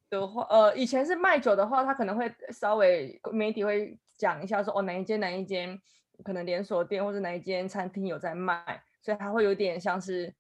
[0.09, 3.99] 的话，呃，以前是卖酒的话，他可能会稍微媒体会。
[4.19, 5.79] 讲一下说哦哪一间哪一间
[6.25, 10.33] 可能连锁店或者哪一间餐厅有在卖，所以它会有点像是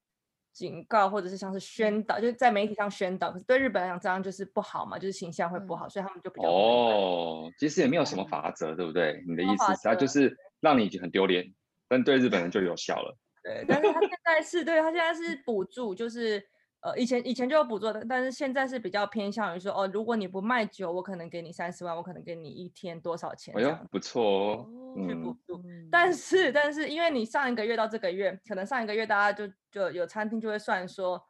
[0.57, 3.31] 警告或者是像是宣导，就是在媒体上宣导。
[3.31, 9.23] 可是对日本来讲这样就是不好嘛，就是形象会不好，所以他们就比较哦，其实也没有什么法则，对不对？
[9.29, 11.53] 你的意思他就是让你很丢脸，
[11.89, 13.15] 但对日本人就有效了。
[13.43, 16.43] 对，但是他现在是对他现在是补助，就是。
[16.81, 23.53] 呃，以前以前就有补助的，但是现在是比较偏向于说，哦，如果你不卖酒，我可能给你三十万，我可能给你一天多少钱？
[23.57, 24.69] 哎呦，不错哦，
[25.09, 25.61] 去补助。
[25.91, 31.21] 但是但是，因为你上一个月到这个月，可能上一个月大家就就有餐厅就会算说，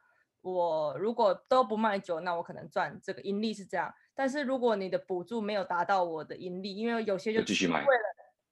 [0.41, 3.91] 我如果都不卖酒，那我可能赚这个盈利是这样。
[4.13, 7.83] 但是如果你的补助没有达到我的盈利，因为有些就继续卖。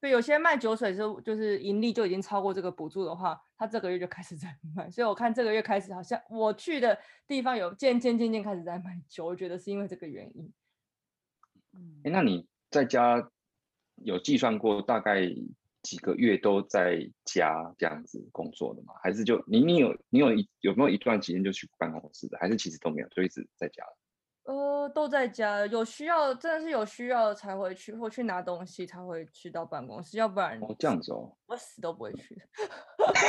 [0.05, 4.87] 对，有些卖酒水是就是盈利就已经超过这个补助的话，他这个月就开始在卖。
[4.91, 10.53] 所以我看这个月开始，好像我去的地方有渐渐渐渐开始在卖酒，我觉得是因为这个原因。
[12.03, 13.31] 哎，那你在家
[13.95, 15.21] 有计算过大概
[15.81, 18.93] 几个月都在家这样子工作的吗？
[19.01, 22.37] 还是就你你有你有一有没有一段时间就去办公室的？
[22.37, 23.83] 还是其实都没有，就一直在家？
[24.45, 32.39] 呃，都在家，有需要真的是有需要才会去，或去拿东西才会去到办公室，要不然哦这样子哦，我死都不会去。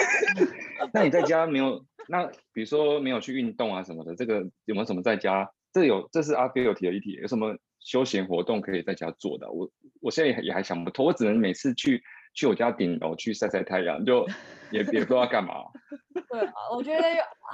[0.92, 1.82] 那你在家没有？
[2.08, 5.50] 那比如说没有去运动啊什么的，这个有没有什么在家？
[5.72, 9.50] 这有，这是阿飞有提的一题，有什么休闲活动可以在家做的？
[9.50, 9.70] 我
[10.02, 12.02] 我现在也还想不通，我只能每次去
[12.34, 14.26] 去我家顶楼去晒晒太阳，就
[14.70, 15.54] 也也不知道干嘛。
[16.28, 17.02] 对啊，我觉得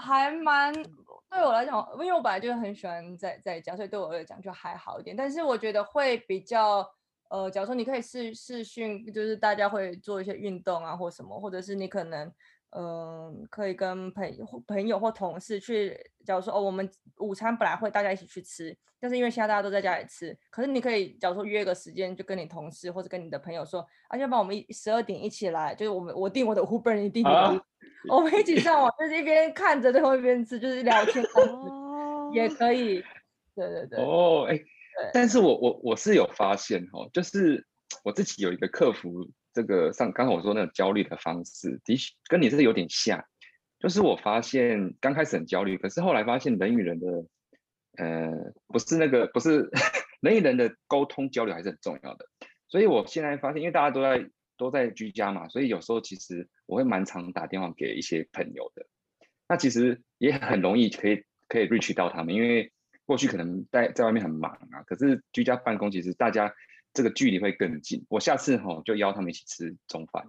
[0.02, 0.74] 还蛮。
[1.32, 5.16] 对我来讲，因为我本来就很喜欢在在家，所以对我来讲就还好一点。
[5.16, 6.86] 但是我觉得会比较，
[7.30, 12.30] 呃，假如说你可以试试训，就是大家会做一些运动啊，或什么，或者是你可能，
[12.74, 14.24] 嗯，可以跟朋
[14.66, 27.64] 朋友或同事去，假如说哦，我们午餐本来会大家一起去吃，但是因为现在大家都在家里吃，可是你可以假如说约个时间，就跟你同事或者跟你的朋友说，啊，要不然我们一十二点一起来，就是我们我订我的 Uber，你订你的。
[28.08, 31.22] 我们一起上网，就是一边看着，最后一边吃，就是聊天，
[32.32, 33.04] 也可以。
[33.54, 33.98] 对对对。
[34.00, 34.58] 哦，哎，
[35.12, 37.64] 但是我我我是有发现哦，就是
[38.02, 43.24] 我自己有一个客服这个上，刚才我说那种焦虑的方式，的确跟你是有点像。
[43.78, 47.06] 就是我发现刚开始很焦虑，可是后来发现人与人的，
[47.96, 48.30] 呃，
[48.68, 49.68] 不是那个，不是
[50.22, 52.26] 人与人的沟通交流还是很重要的。
[52.68, 58.86] 所以我现在发现，因为大家都在都在居家嘛，所以有时候其实我会蛮常打电话给一些朋友的。
[59.48, 62.72] 那其实也很容易可以可以 reach 到他们，因为
[63.04, 66.54] 过去可能在在外面很忙啊，可是居家办公其实大家
[66.92, 68.04] 这个距离会更近。
[68.08, 70.24] 我下次哈就邀他们一起吃中饭。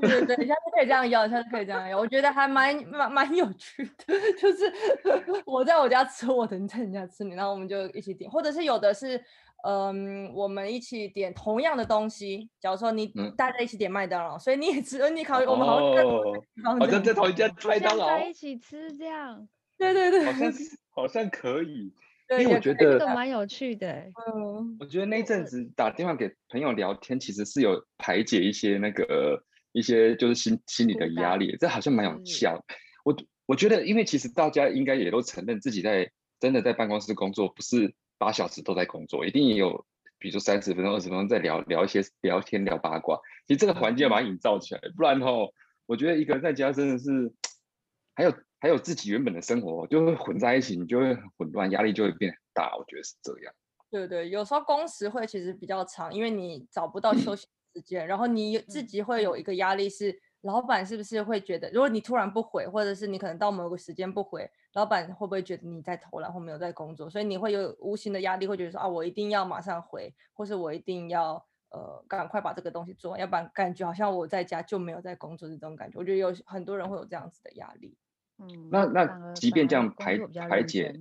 [0.00, 4.14] 对对对，下次可以这样邀，下次可以这样邀，我觉得还蛮蛮蛮有趣的。
[4.40, 4.72] 就是
[5.44, 9.22] 我在我家吃我的，你在人家吃你，然后我们就一起点，或者是有的是，
[9.64, 12.48] 嗯，我们一起点同样的东西。
[12.58, 19.46] 假如说你大家一起点麦当劳，所以你也吃， 你考虑我们好像好像在同一家麦当劳一起吃这样。
[19.76, 20.52] 对对对，好像
[20.88, 21.92] 好像可以。
[22.28, 23.88] 因为我觉得蛮有趣的，
[24.26, 32.64] 嗯，我觉得那阵子打电话给朋友聊天，其实是有排解一些那个一些就是心心理的压力，这好像蛮有效。
[33.04, 36.10] 我我觉得，因为其实大家应该也都承认自己在
[36.40, 39.86] 真的在办公室工作，不是八小时都在工作，一定也有，
[40.18, 43.20] 比如说三十分钟、二十分钟在聊聊一些聊天、聊八卦。
[43.46, 45.48] 其实这个环境要把它营造起来，不然哦，
[45.86, 47.32] 我觉得一个人在家真的是
[48.16, 48.34] 还有。
[48.58, 52.76] 还有自己原本的生活就会混在一起，你就会很混乱，压力就会变很大。
[52.76, 53.54] 我觉得是这样。
[53.90, 67.08] 对对，有时候工时会其实比较长，因为你找不到休息时间，然后你自己会有一个压力，是老板是不是会觉得，如果你突然不回，或者是你可能到某个时间不回，老板会不会觉得你在偷懒或没有在工作？
[67.08, 71.34] 所以你会有无形的压力，会觉得说啊，我一定要马上回，或是我一定要
[71.70, 75.98] 呃赶快把这个东西做完，要不然感觉好像我在家就没有在工作这种感觉。
[75.98, 77.96] 我觉得有很多人会有这样子的压力。
[78.38, 80.18] 嗯，那那即便这样排
[80.48, 80.94] 排解，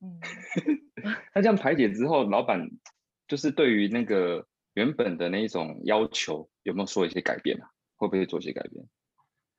[0.00, 0.18] 嗯，
[1.34, 2.68] 那这样排解之后，老板
[3.28, 7.70] 就是对于那个原本的那一种要求，有没有说一些改变啊？
[7.96, 8.84] 会不会做一些改变？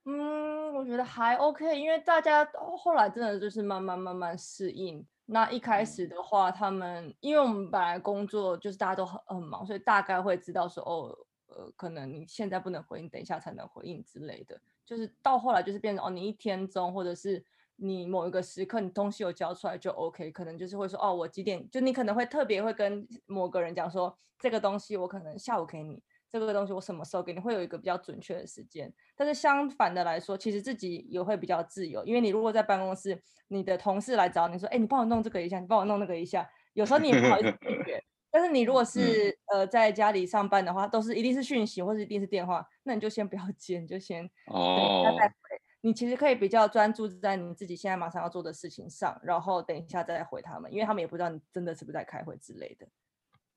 [0.06, 2.46] 嗯，我觉得还 OK，因为大家
[2.78, 5.06] 后来真的就是慢慢慢慢适应。
[5.26, 11.18] 那一开始的话，他们因为我们本来工作就是大家都很很忙，所以大概会知道说，哦，
[11.48, 14.60] 呃，可能你现在不能回应，等一下才能回应之类的。
[14.86, 17.44] 就是到后来就是变成哦，你一天中或者是
[17.76, 28.94] 你某一个时刻你东西有交出来就 OK，可能就是会说哦，我几点就你可能会特别会跟某个人讲说这个东西我可能下午给你，这个东西我什么时候给你，会有一个比较准确的时间。
[29.16, 38.04] 但是相反的来说，其实自己也会比较自由，因为你如果在办公室，你的同事来找你说，哎，你帮我弄这个一下，你帮我弄那个一下，有时候你也不好意思拒绝。
[38.30, 45.34] 但是你如果是呃在家里上班的话，都是一定是讯息或者一定是电话，那你就先不要接，你就先哦，再回。
[45.82, 52.88] 你其实可以比较专注在你自己现在马上要做的事情上，然后等一下再回他们，因为他们也不知道你真的是不是在开会之类的。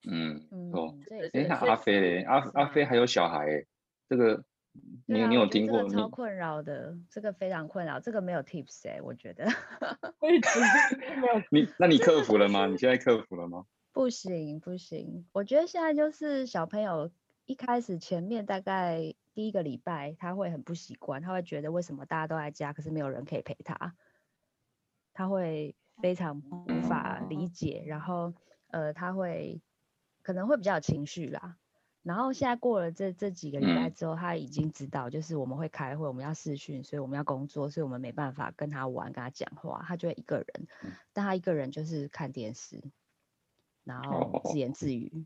[0.09, 0.95] 嗯，哦，
[1.33, 3.65] 哎，那阿飞嘞，阿阿飞还有小孩，
[4.09, 4.45] 这个
[5.07, 5.89] 你你有听过？
[5.89, 9.47] 超困扰的，这个非常困扰，这个没有 tips 哎，我觉得。
[11.51, 12.67] 你那你克服了吗？
[12.67, 13.65] 你现在克服了吗？
[13.93, 17.11] 不行不行，我觉得现在就是小朋友
[17.45, 23.97] 一开始前面大概第一个礼拜他会很不习惯，他会觉得为什么大家都在家，可是没有人可以陪他，
[25.13, 28.33] 他会非常无法理解，然后
[28.69, 29.61] 呃他会
[30.23, 31.57] 可能会比较有情绪啦。
[32.03, 40.67] 然后现在过了这这几个礼拜之后，他已经知道就是我们会开会，我们要视讯，所以我们要工作，所以我们没办法跟他玩，跟他讲话，他就会一个人，
[41.13, 42.81] 但他一个人就是看电视。
[43.85, 45.25] 然后自言自语，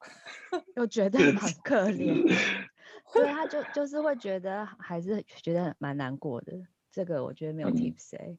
[0.76, 2.26] 又觉得很 可怜，
[3.12, 6.52] 所以他就就是会觉得还是觉得蛮难过的。
[6.90, 8.36] 这个我觉得没有 tips 哎，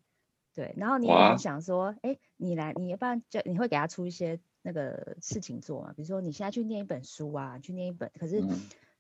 [0.54, 0.74] 对。
[0.78, 5.94] 然后你也很想说，哎，你来，你要不然就你会给他出一些那个事情做嘛？
[5.94, 8.44] 比如说你现在去念一本书啊，去念一本，可是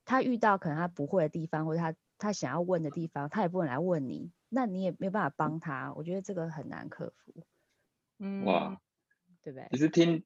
[0.06, 5.92] 他遇到可能他不会的地方，或者他他想要问的地方，他也不能来问你，那你也没有办法帮他。
[5.96, 7.34] 我觉得这个很难克服。
[8.20, 8.80] 嗯，哇。
[9.48, 9.68] 对不对？
[9.72, 10.26] 其实听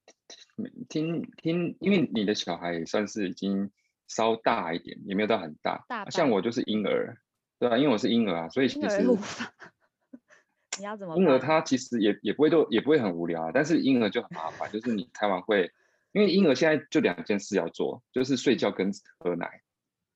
[0.90, 3.70] 听听，因为你的小孩也算是已经
[4.08, 5.86] 稍大一点，也没有到很大。
[5.88, 7.20] 大像我就是婴儿，
[7.60, 7.78] 对啊？
[7.78, 9.04] 因为我是婴儿啊，所以其实
[10.80, 11.16] 你要怎么？
[11.18, 15.72] 婴儿他其实也也不会都也不会很无聊啊，但是婴儿就很麻烦，就是你开完会，
[16.14, 19.62] 因为婴儿现在就两件事要做，就是睡觉跟喝奶。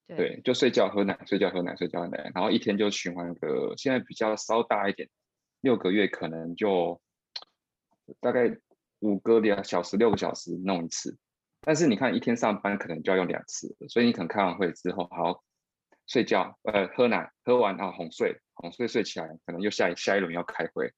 [0.07, 5.09] 对，就睡觉喝奶，睡觉喝奶，睡觉喝奶，然后一天就循环个，现在比较稍大一点，
[5.61, 6.99] 六个月可能就
[8.19, 8.57] 大概。
[9.05, 11.15] 五个两小时、六个小时弄一次，
[11.61, 15.43] 但是你看一天上班可能就要用两次，所以你可能开完会之后好
[16.07, 20.91] 睡觉，呃，喝奶，喝完啊哄睡，哄睡睡起来，可能又下一下一轮要开会，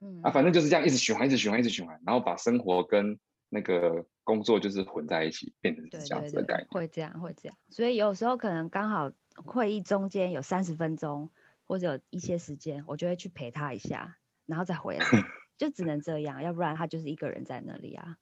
[0.00, 3.18] 嗯啊，反正就是这样一直循环，一直循环，一直循环，然后把生活跟
[3.48, 6.66] 那个工作就是混在一起，变成这样子的概念。
[6.70, 11.30] 会这样，会这样，所以有时候可能刚好会议中间有三十分钟
[11.66, 14.16] 或者有一些时间，我就会去陪他一下，
[14.46, 15.06] 然后再回来。
[15.58, 18.18] 就只能这样，要不然他就是一个人在那里啊。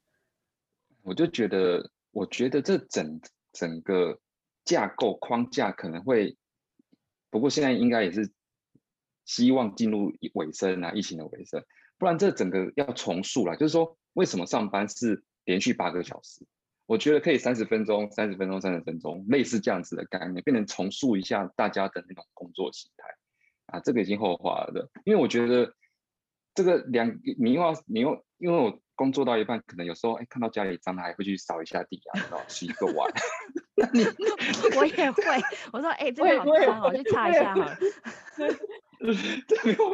[1.02, 3.20] 我就觉得，我觉得这整
[3.52, 4.20] 整个
[4.64, 6.36] 架构框架可能会，
[7.30, 8.32] 不过现在应该也是
[9.24, 11.64] 希望进入尾声啊，疫情的尾声，
[11.98, 13.56] 不然这整个要重塑了。
[13.56, 16.46] 就是说，为什么上班是连续八个小时？
[16.86, 23.08] 我觉得可以三十分钟、三十分钟、三十分钟，类似这样子的概念，变成重塑一下大家的那种工作形态
[23.66, 24.90] 啊，这个已经后话了。
[25.04, 25.74] 因为我觉得
[26.54, 33.10] 这个两，你又要你又因为我工作到一半，可能有时候哎看到家里脏了，还会去扫一下地啊，然后洗一个碗。
[33.76, 34.04] 那 你
[34.78, 35.22] 我也会，
[35.72, 37.76] 我说哎这个好脏哦，去擦一下好了。
[39.48, 39.88] 这没有，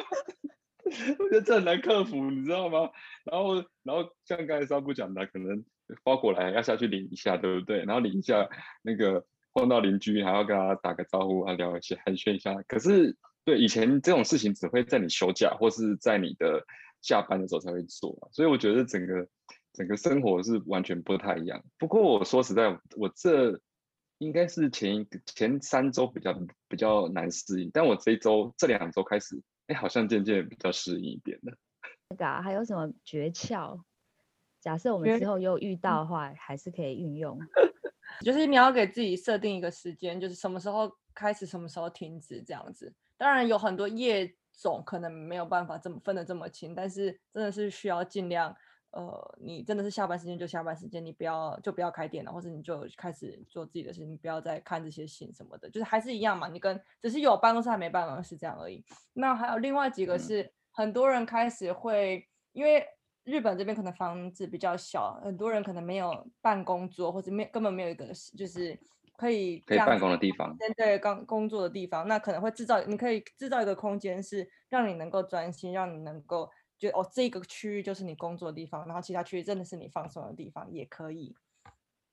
[1.18, 2.90] 我觉得这很难克服，你知道吗？
[3.24, 5.64] 然后然后像刚才三部讲的，可能。
[6.04, 7.78] 包裹来要下去领一下，对不对？
[7.78, 8.48] 然后领一下，
[8.80, 12.54] 那个碰到邻居还要跟他打个招呼啊，聊一些寒暄一下。
[12.68, 16.64] 可是，对以前这种事情只会在你休假或是在你的
[17.00, 19.28] 下班的时候才会做，所以我觉得整个
[19.72, 21.64] 整个生活是完全不太一样。
[21.78, 23.60] 不过我说实在，我这
[24.18, 26.38] 应该是前一前三周比较
[26.68, 31.56] 比较难适应，但我这一周这两周开始，哎，好像渐渐比较适应一点了。
[32.10, 33.80] 那个还有什么诀窍？
[34.60, 37.38] 假设我们之后又遇到的话，还是可以运用。
[38.20, 42.92] 就是你要给自己设定一个时间，就是什么时候开始，什么时候停止这样子。
[43.20, 48.56] 当然有很多业种可能没有办法这么分得这么清，但是真的是需要尽量，
[48.92, 56.48] 呃，你真的是下班时间就下班时间，你不要就不要开电脑，或者你就开始做自己的事情，不要再看这些信什么的，就是还是一样嘛。
[56.48, 58.82] 你跟只是有办公室还没办公室这样而已。
[59.12, 62.82] 那还有另外几个是很多人开始会因为。
[63.24, 68.06] 日本这边可能房子比较小，很多人可能没有办公桌，或者没根本没有一个
[68.36, 68.76] 就是
[69.20, 81.36] 可以可以办公的地方，对，刚工作的地方，那可能会制造，你可以制造一个空间，是让你能够专心，让你能够觉得哦，这个区域就是你工作的地方，然后其他区域真的是你放松的地方，也可以。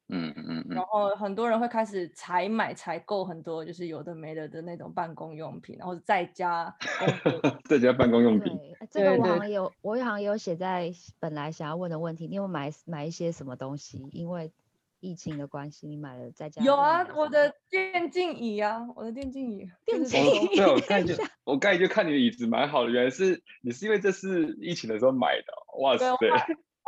[0.10, 6.74] 嗯嗯嗯，然后很多人会开始采买采购很多就是有的没的的那种办公用品，然后在家
[7.70, 8.58] 在家办公用品。
[8.92, 13.98] 这个我好像有，我好像有写在本来想要问的问题，你有买买一些什么东西？
[14.12, 14.52] 因为
[15.00, 16.62] 疫情的关系，你买了在家？
[16.64, 19.70] 有啊，我的电竞椅啊，我的电竞椅。
[19.86, 20.56] 电竞椅。
[20.56, 26.16] 对，我刚才就我刚才就看你的椅子蛮好的，原来是你是因为这是疫情的时候买的，哇塞。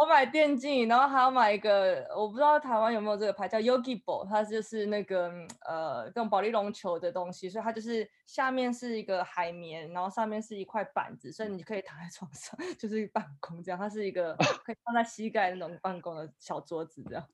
[0.01, 5.29] 我买电竞椅，然后还要买一个，我不知道台湾有没有这个牌，叫 Yogi Ball，它就是那个
[5.67, 14.33] 呃，这种保利龙球的东西，所以它就是下面是一个海绵，然后上面是一块板子，所以你可以躺在床上， 就是办公这样，它是一个
[14.63, 17.27] 可以放在膝盖那种办公的小桌子这样。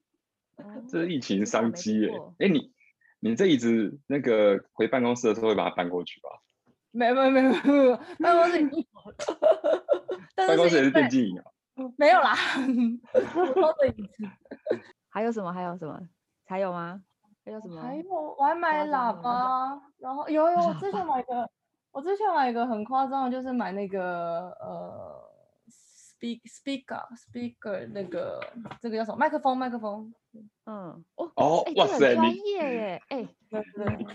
[0.88, 2.12] 这是疫情商机耶！
[2.40, 2.72] 哎，你
[3.20, 6.30] 你这椅子那个回办公室的时候会把它搬过去吧？
[6.92, 8.70] 没有没有没有，办公室，
[10.36, 11.44] 办公室也是电竞椅啊。
[11.98, 12.34] 没有啦，
[13.54, 14.24] 多的椅子。
[15.12, 15.52] 还有什么？
[15.52, 16.00] 还有什么？
[16.46, 17.02] 还有吗？
[17.44, 17.82] 还有什么？
[17.82, 18.04] 还有，
[18.40, 19.82] 我还买喇叭。
[19.98, 21.50] 然后有有，我 之前买个，
[21.92, 25.22] 我之前买一个很夸张的，就是买那个呃
[26.26, 28.40] ，speak speaker speaker 那个
[28.82, 29.18] 这个叫什么？
[29.18, 30.14] 麦克风麦克风。
[30.66, 33.02] 嗯哦哦，哇塞，专业耶！
[33.08, 33.26] 哎，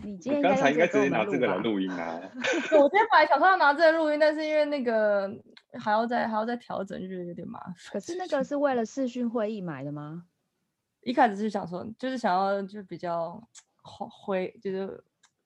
[0.02, 2.20] 你今天刚才应该直接拿这个来录音啊。
[2.78, 5.30] 我今天本来想说要拿这个录音，但是因为那个。
[5.78, 7.72] 还要再还要再调整，就觉得有点麻烦。
[7.92, 10.24] 可是那个是为了视讯会议买的吗？
[11.02, 13.40] 一开始是想说，就是想要就比较
[13.80, 15.00] 花灰，就是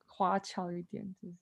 [0.07, 1.37] 花俏一点，就是。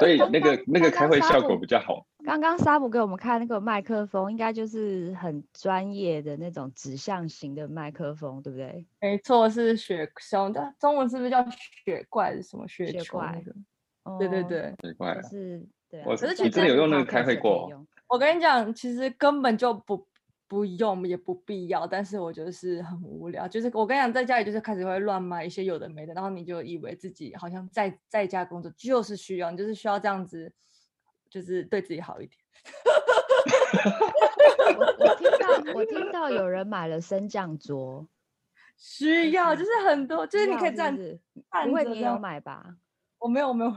[0.00, 2.04] 所以那个那个开会效果比较好。
[2.24, 8.86] 刚刚沙姆给我们看那个麦克风，应该就是很专业的那种指向型的麦克风，对不对？
[9.00, 11.46] 没错，是雪熊的中文是不是叫
[11.84, 12.40] 雪怪？
[12.40, 13.44] 什么雪怪？
[14.18, 15.66] 对对对，雪怪是。
[16.04, 17.70] 我可是你真的有用那个开会过？
[18.08, 20.06] 我跟你讲，其实根本就不
[20.48, 21.86] 不用，也不必要。
[21.86, 23.46] 但是我觉得是很无聊。
[23.46, 30.52] 就是我跟你讲，在家里就是开始会乱买一些有的没的，然后你就以为自己好像在在家工作就是需要，你就是需要这样子，
[31.34, 32.38] 就是对自己好一点。
[34.78, 38.06] 我我听到我 听到有人买了升降桌，
[38.76, 41.18] 需要就是很多，就是你可以站着，
[41.66, 42.76] 不会你有买吧？
[43.18, 43.74] 我没有，我没有，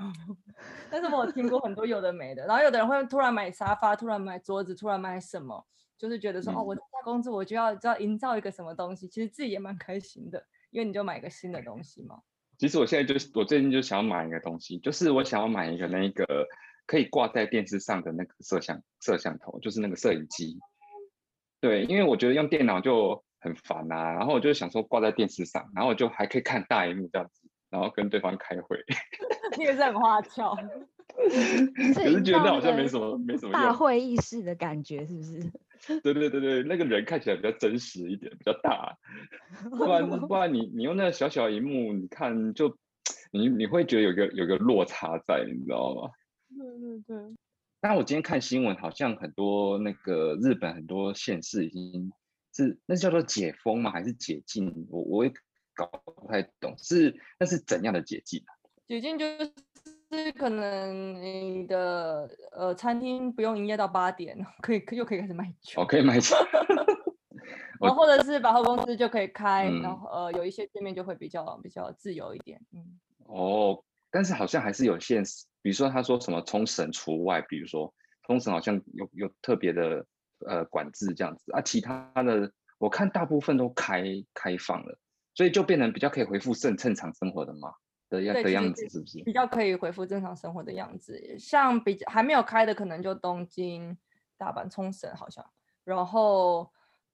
[0.91, 5.65] 但是我听过很多有的没的，然后有的人会突然买沙发，突然买桌子，突然买什么，
[5.97, 12.19] 就是觉得说哦，我在工作，我就要就要营造一个什么东西，其实自己也蛮开心的，因为你就买一个新的东西嘛。
[12.59, 16.47] 其实我现在就是我最近就想要买一个东西，就是我想要买一个那个
[16.87, 20.57] 可以挂在电视上的那个摄像摄像头，就是那个摄影机。
[21.61, 27.47] 对，因为我觉得用电脑就很烦啊，然后我就想说挂在电视上，然后我就还可以看大荧幕这样子。
[27.69, 28.81] 然后跟对方开会，
[29.57, 30.55] 你也是很花俏，
[31.13, 35.99] 可是觉得好像没什么没什么大会议室的感觉，是不是？
[35.99, 38.97] 对对对对，那个人看起来比较真实一点，比较大，
[39.69, 42.77] 不然不然你你用那个小小荧幕，你看就
[43.33, 46.09] 你你会觉得有个有个落差在，你知道吗？
[46.57, 47.35] 对对对，
[47.79, 52.11] 但我今天看新闻，好像很多那个日本很多县市已经
[52.53, 53.91] 是那叫做解封吗？
[53.91, 54.87] 还是解禁？
[54.89, 55.31] 我我也
[55.75, 58.51] 搞不太懂，是那是怎样的解禁啊？
[58.87, 66.35] 解禁就是可能你的呃餐厅不用营业到八点，可以又可以开始卖酒，哦，可以卖酒。
[67.79, 72.99] 然后或者是百货公司就可以开，然嗯后呃有一些店面就会比较比较自由一点，嗯。
[73.25, 75.23] 哦，但是好像还是有限，
[75.61, 77.93] 比如说他说什么冲绳除外，比如说
[78.25, 80.05] 冲绳好像有有特别的
[80.45, 84.03] 呃管制这样子啊，其他的我看大部分都开
[84.33, 84.97] 开放了，
[85.33, 87.73] 所以就变成比较可以恢复正正常生活的嘛
[88.09, 89.23] 的样的样子，是不是？
[89.23, 91.37] 比较可以恢复正常生活的样子。
[91.37, 93.97] 像比较还没有开的，可能就东京、
[94.37, 95.45] 大阪、冲绳好像，
[95.83, 96.71] 然后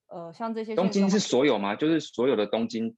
[0.07, 1.75] 呃，像这些东京是所有吗？
[1.75, 2.95] 就是所有的东京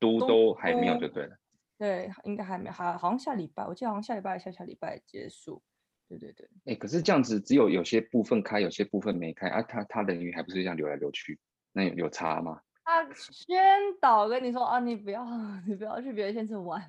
[0.00, 1.36] 都都还没有就对了。
[1.78, 5.62] 对，应该还没，还好像下礼拜，我记得好像下礼拜、下下礼拜结束。
[6.08, 11.38] 对对对，哎，可是这样子只有有些部分开，有些部分没开啊，他他人员还不是这样流来流去，
[11.72, 12.60] 那有有差吗？
[12.84, 13.58] 他宣
[14.00, 15.24] 导跟你说啊，你不要，
[15.66, 16.80] 你不要去别的县市玩。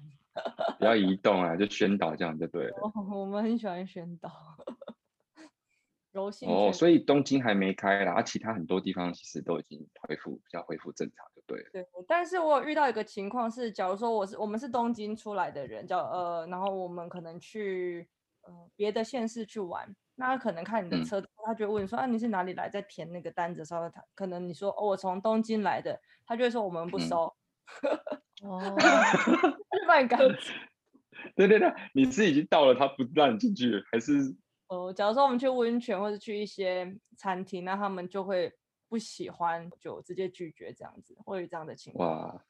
[0.78, 2.78] 不要移 动啊，就宣导这样就对了。
[2.84, 4.32] 哦我们很喜欢宣导，
[6.12, 11.66] 柔性哦，所以东京还没开啦，啊，其他很多地方其实都已经恢复比较恢复正常就对。
[11.72, 18.08] 对，但是我有遇到一个情况是，假如说我是我们是东京出来的人，叫呃，然后我们可能去
[18.42, 27.36] 呃别的县市去玩，那他可能看你的嗯车，他就会问你说啊你是哪里来，在填那个单子的时候，他可能你说哦我从东京来的，他就会说我们不嗯收，
[28.44, 30.26] 哦，他就把你赶走。
[31.36, 34.36] 对对对，你是已经到了，他不让你进去，还是
[34.68, 38.54] 哦，假如说我们去温泉或者去一些餐厅，那他们就会
[38.90, 42.10] 不喜欢，就直接拒绝这样子，会有这样的情况。
[42.10, 42.44] 哇？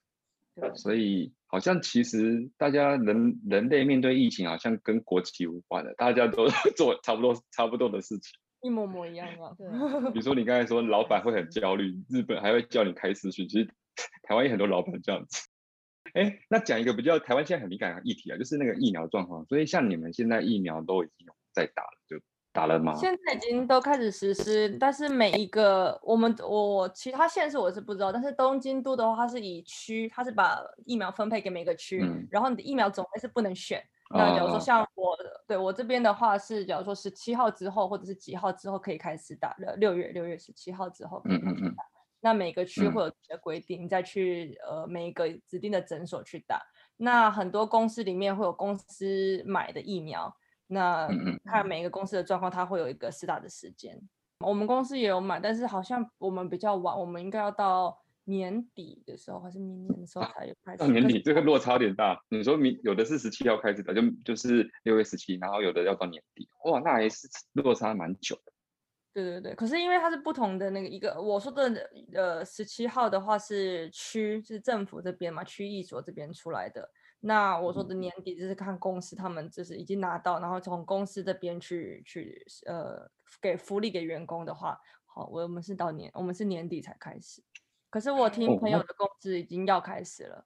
[0.60, 8.40] 对所以好像其实大家人人类面对疫情，好像跟国旗无关的，大家都 做差不多差不多的事情。
[8.62, 9.54] 一模模一样啊。
[9.56, 9.68] 对
[10.14, 13.66] 比如说你刚才说老板会很焦虑，日本还会叫你开私讯，其实
[14.24, 15.48] 台湾也很多老板这样子。
[16.14, 19.46] 哎，那讲一个比较台湾现在很敏感的议题啊，就是那个疫苗状况。
[19.46, 22.20] 所以像你们现在疫苗都已经有在打了，就
[22.58, 22.92] 打了吗？
[22.96, 33.80] 现在已经都开始实施，但是每一个我们我其他县市我是不知道，但是东京都的话，它是以区，它是把疫苗分配给每个区，嗯然后你的疫苗种类是不能选。
[34.10, 41.84] 那假如说啊像我的，对我这边的话是，假如说十七号之后或者是几号之后可以开始打了，六月六月十七号之后可以嗯嗯嗯开始打。
[42.20, 46.60] 那每个区嗯会有自己的规定，你再去呃每一个指定的诊所去打。
[46.98, 50.36] 那很多公司里面会有公司买的疫苗，
[50.68, 51.08] 那
[51.46, 54.00] 看每一个公司的状况，它会有一个施打的时间。
[54.40, 60.78] 我们公司也有买，但是好像我们比较晚，我们应该要到年底的时候，还是明年的时候啊才有开始。
[60.78, 62.22] 到年底这个落差有点大。
[62.30, 68.52] 你说明有的是十七号开始的，就就是六月十七，然后有的要到年底，哇，那还是落差蛮久的。
[69.14, 76.88] 对对对，可是因为它是不同的那个一个，我说的呃十七号的话是区是政府这边嘛，区役所这边出来的。
[77.20, 83.10] 那我说的年底就是看公司他们就是已经拿到，然后从公司这边去去呃
[83.42, 87.44] 给福利给员工的话，好，我们是到年我们是年底才开始。
[87.90, 90.46] 可是我听朋友的公司已经要开始了。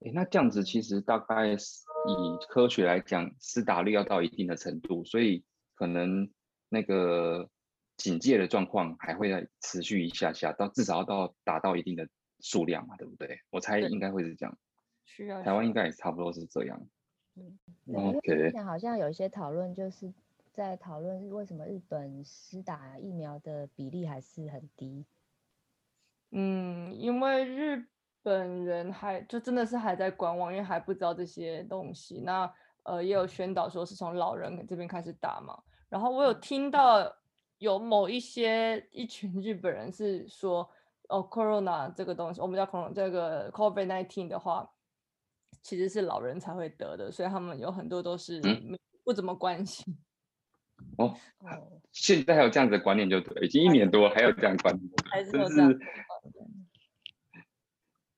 [0.00, 5.44] 诶，那这样子其实大概是以科学来讲，施打率要到一定的程度，所以
[5.74, 6.30] 可能
[6.68, 7.48] 那个
[7.96, 12.08] 警戒的状况还会再持续一下下，到至少要到达到一定的
[12.40, 13.40] 数量嘛，对不对？
[13.50, 14.58] 我猜应该会是这样，
[15.06, 16.78] 需要台湾应该也差不多是这样。
[17.34, 17.44] 对，
[17.84, 20.12] 因为之前好像有一些讨论，就是
[20.52, 25.06] 在讨论为什么日本施打疫苗的比例还是很低。
[26.32, 27.86] 嗯，因为日
[28.22, 32.20] 本人还就真的是还在观望，因为还不知道这些东西。
[32.20, 32.52] 那
[32.82, 35.56] 呃也有宣导说是从老人这边开始打嘛。
[35.88, 37.16] 然后我有听到
[37.58, 40.68] 有某一些一群日本人是说，
[41.08, 44.68] 哦，corona 这个东西，我们叫 corona 这个 COVID nineteen 的话，
[45.66, 49.98] 其实是老人才会得的，所以他们有很多都是嗯不怎么关心。
[50.96, 51.12] 哦，
[51.42, 55.80] 哦，现在还有这样子的观念就对，已经一年多还有这样观念，还是真有这样是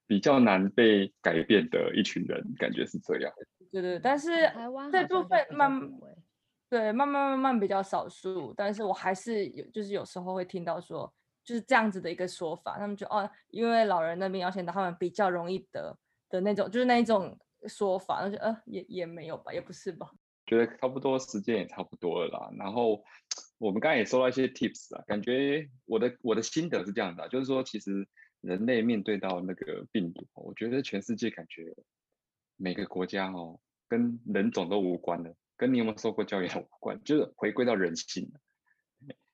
[0.07, 3.33] 比较难被改变的一群人，感觉是这样。
[3.73, 5.71] 对对，但是台湾这部分慢
[6.69, 11.11] 对，慢慢慢慢比较少数，但是我还是有，就是有时候会听到说，
[11.43, 15.97] 就是这样子的一个说法，他们就哦，因为老人那边要先得，他们比较容易得
[16.29, 20.11] 的那种，就是那一种说法，那就呃也也没有吧，也不是吧，
[20.47, 22.51] 觉得差不多时间也差不多了啦。
[22.59, 23.03] 然后
[23.59, 28.07] 我们刚才也收到一些 tips 啊，感觉我的我的心得是这样的、就是说其实
[28.41, 31.75] 人类面对到那个病毒，我觉得全世界感觉
[32.57, 33.59] 每个国家哦，
[33.89, 38.31] 跟人种都无关的，跟你有没有受过教育也无关，就是回归到人性。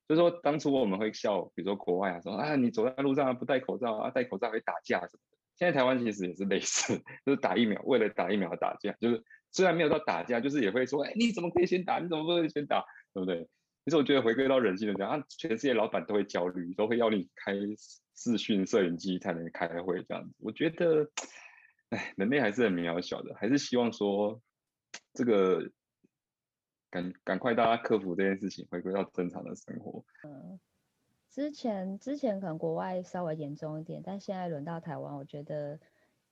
[0.06, 5.33] 就是说，当初我们会笑，比如说国外啊，说啊，你走在路上不戴口罩啊，戴口罩会打架什么。
[5.56, 11.98] 现在台湾其实也是类似， 就是打疫苗，为了打疫苗打架，就是虽然没有到打架，就是也会说，哎，你怎么可以先打？
[11.98, 12.84] 你怎么不能先打？
[13.12, 13.48] 对不对？
[13.84, 17.52] 其实我觉得回归到人性的讲，啊，全世界老板都会焦虑，都会要你开
[18.16, 20.34] 视讯摄影机才能开会这样子。
[20.38, 21.08] 我觉得，
[21.90, 24.40] 哎，人类还是很渺小的，还是希望说
[25.12, 25.70] 这个
[26.90, 30.04] 赶赶快大家克服这件事情，回归到正常的生活。
[31.34, 35.80] 之前之前可能国外稍微严重一点，但现在轮到台湾，我觉得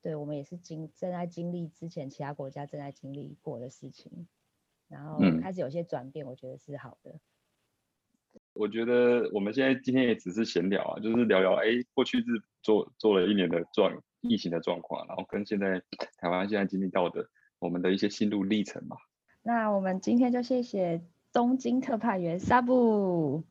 [0.01, 4.29] 对我们也是经正在经历之前其他国家正在经历过的事情，
[4.87, 7.19] 然后嗯开始有些转变，我觉得是好的。
[8.53, 15.83] 我觉得我们现在今天也只是闲聊啊，就是聊聊，哎，过去是做做了一年的状疫情的状况，然后跟现在
[16.17, 17.29] 台湾现在经历到的
[17.59, 18.97] 我们的一些心路历程嘛。
[19.43, 23.43] 那我们今天就谢谢东京特派员沙布，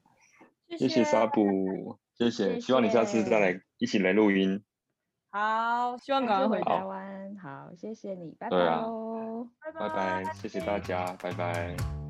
[0.77, 4.63] 谢谢沙布，谢谢，希望你下次再来一起来录音。
[5.31, 7.35] 好，希望下赶快回台好湾。
[7.37, 9.47] 好，谢谢你，拜拜啊拜喽。
[9.79, 12.00] 拜拜，谢谢大家，拜拜。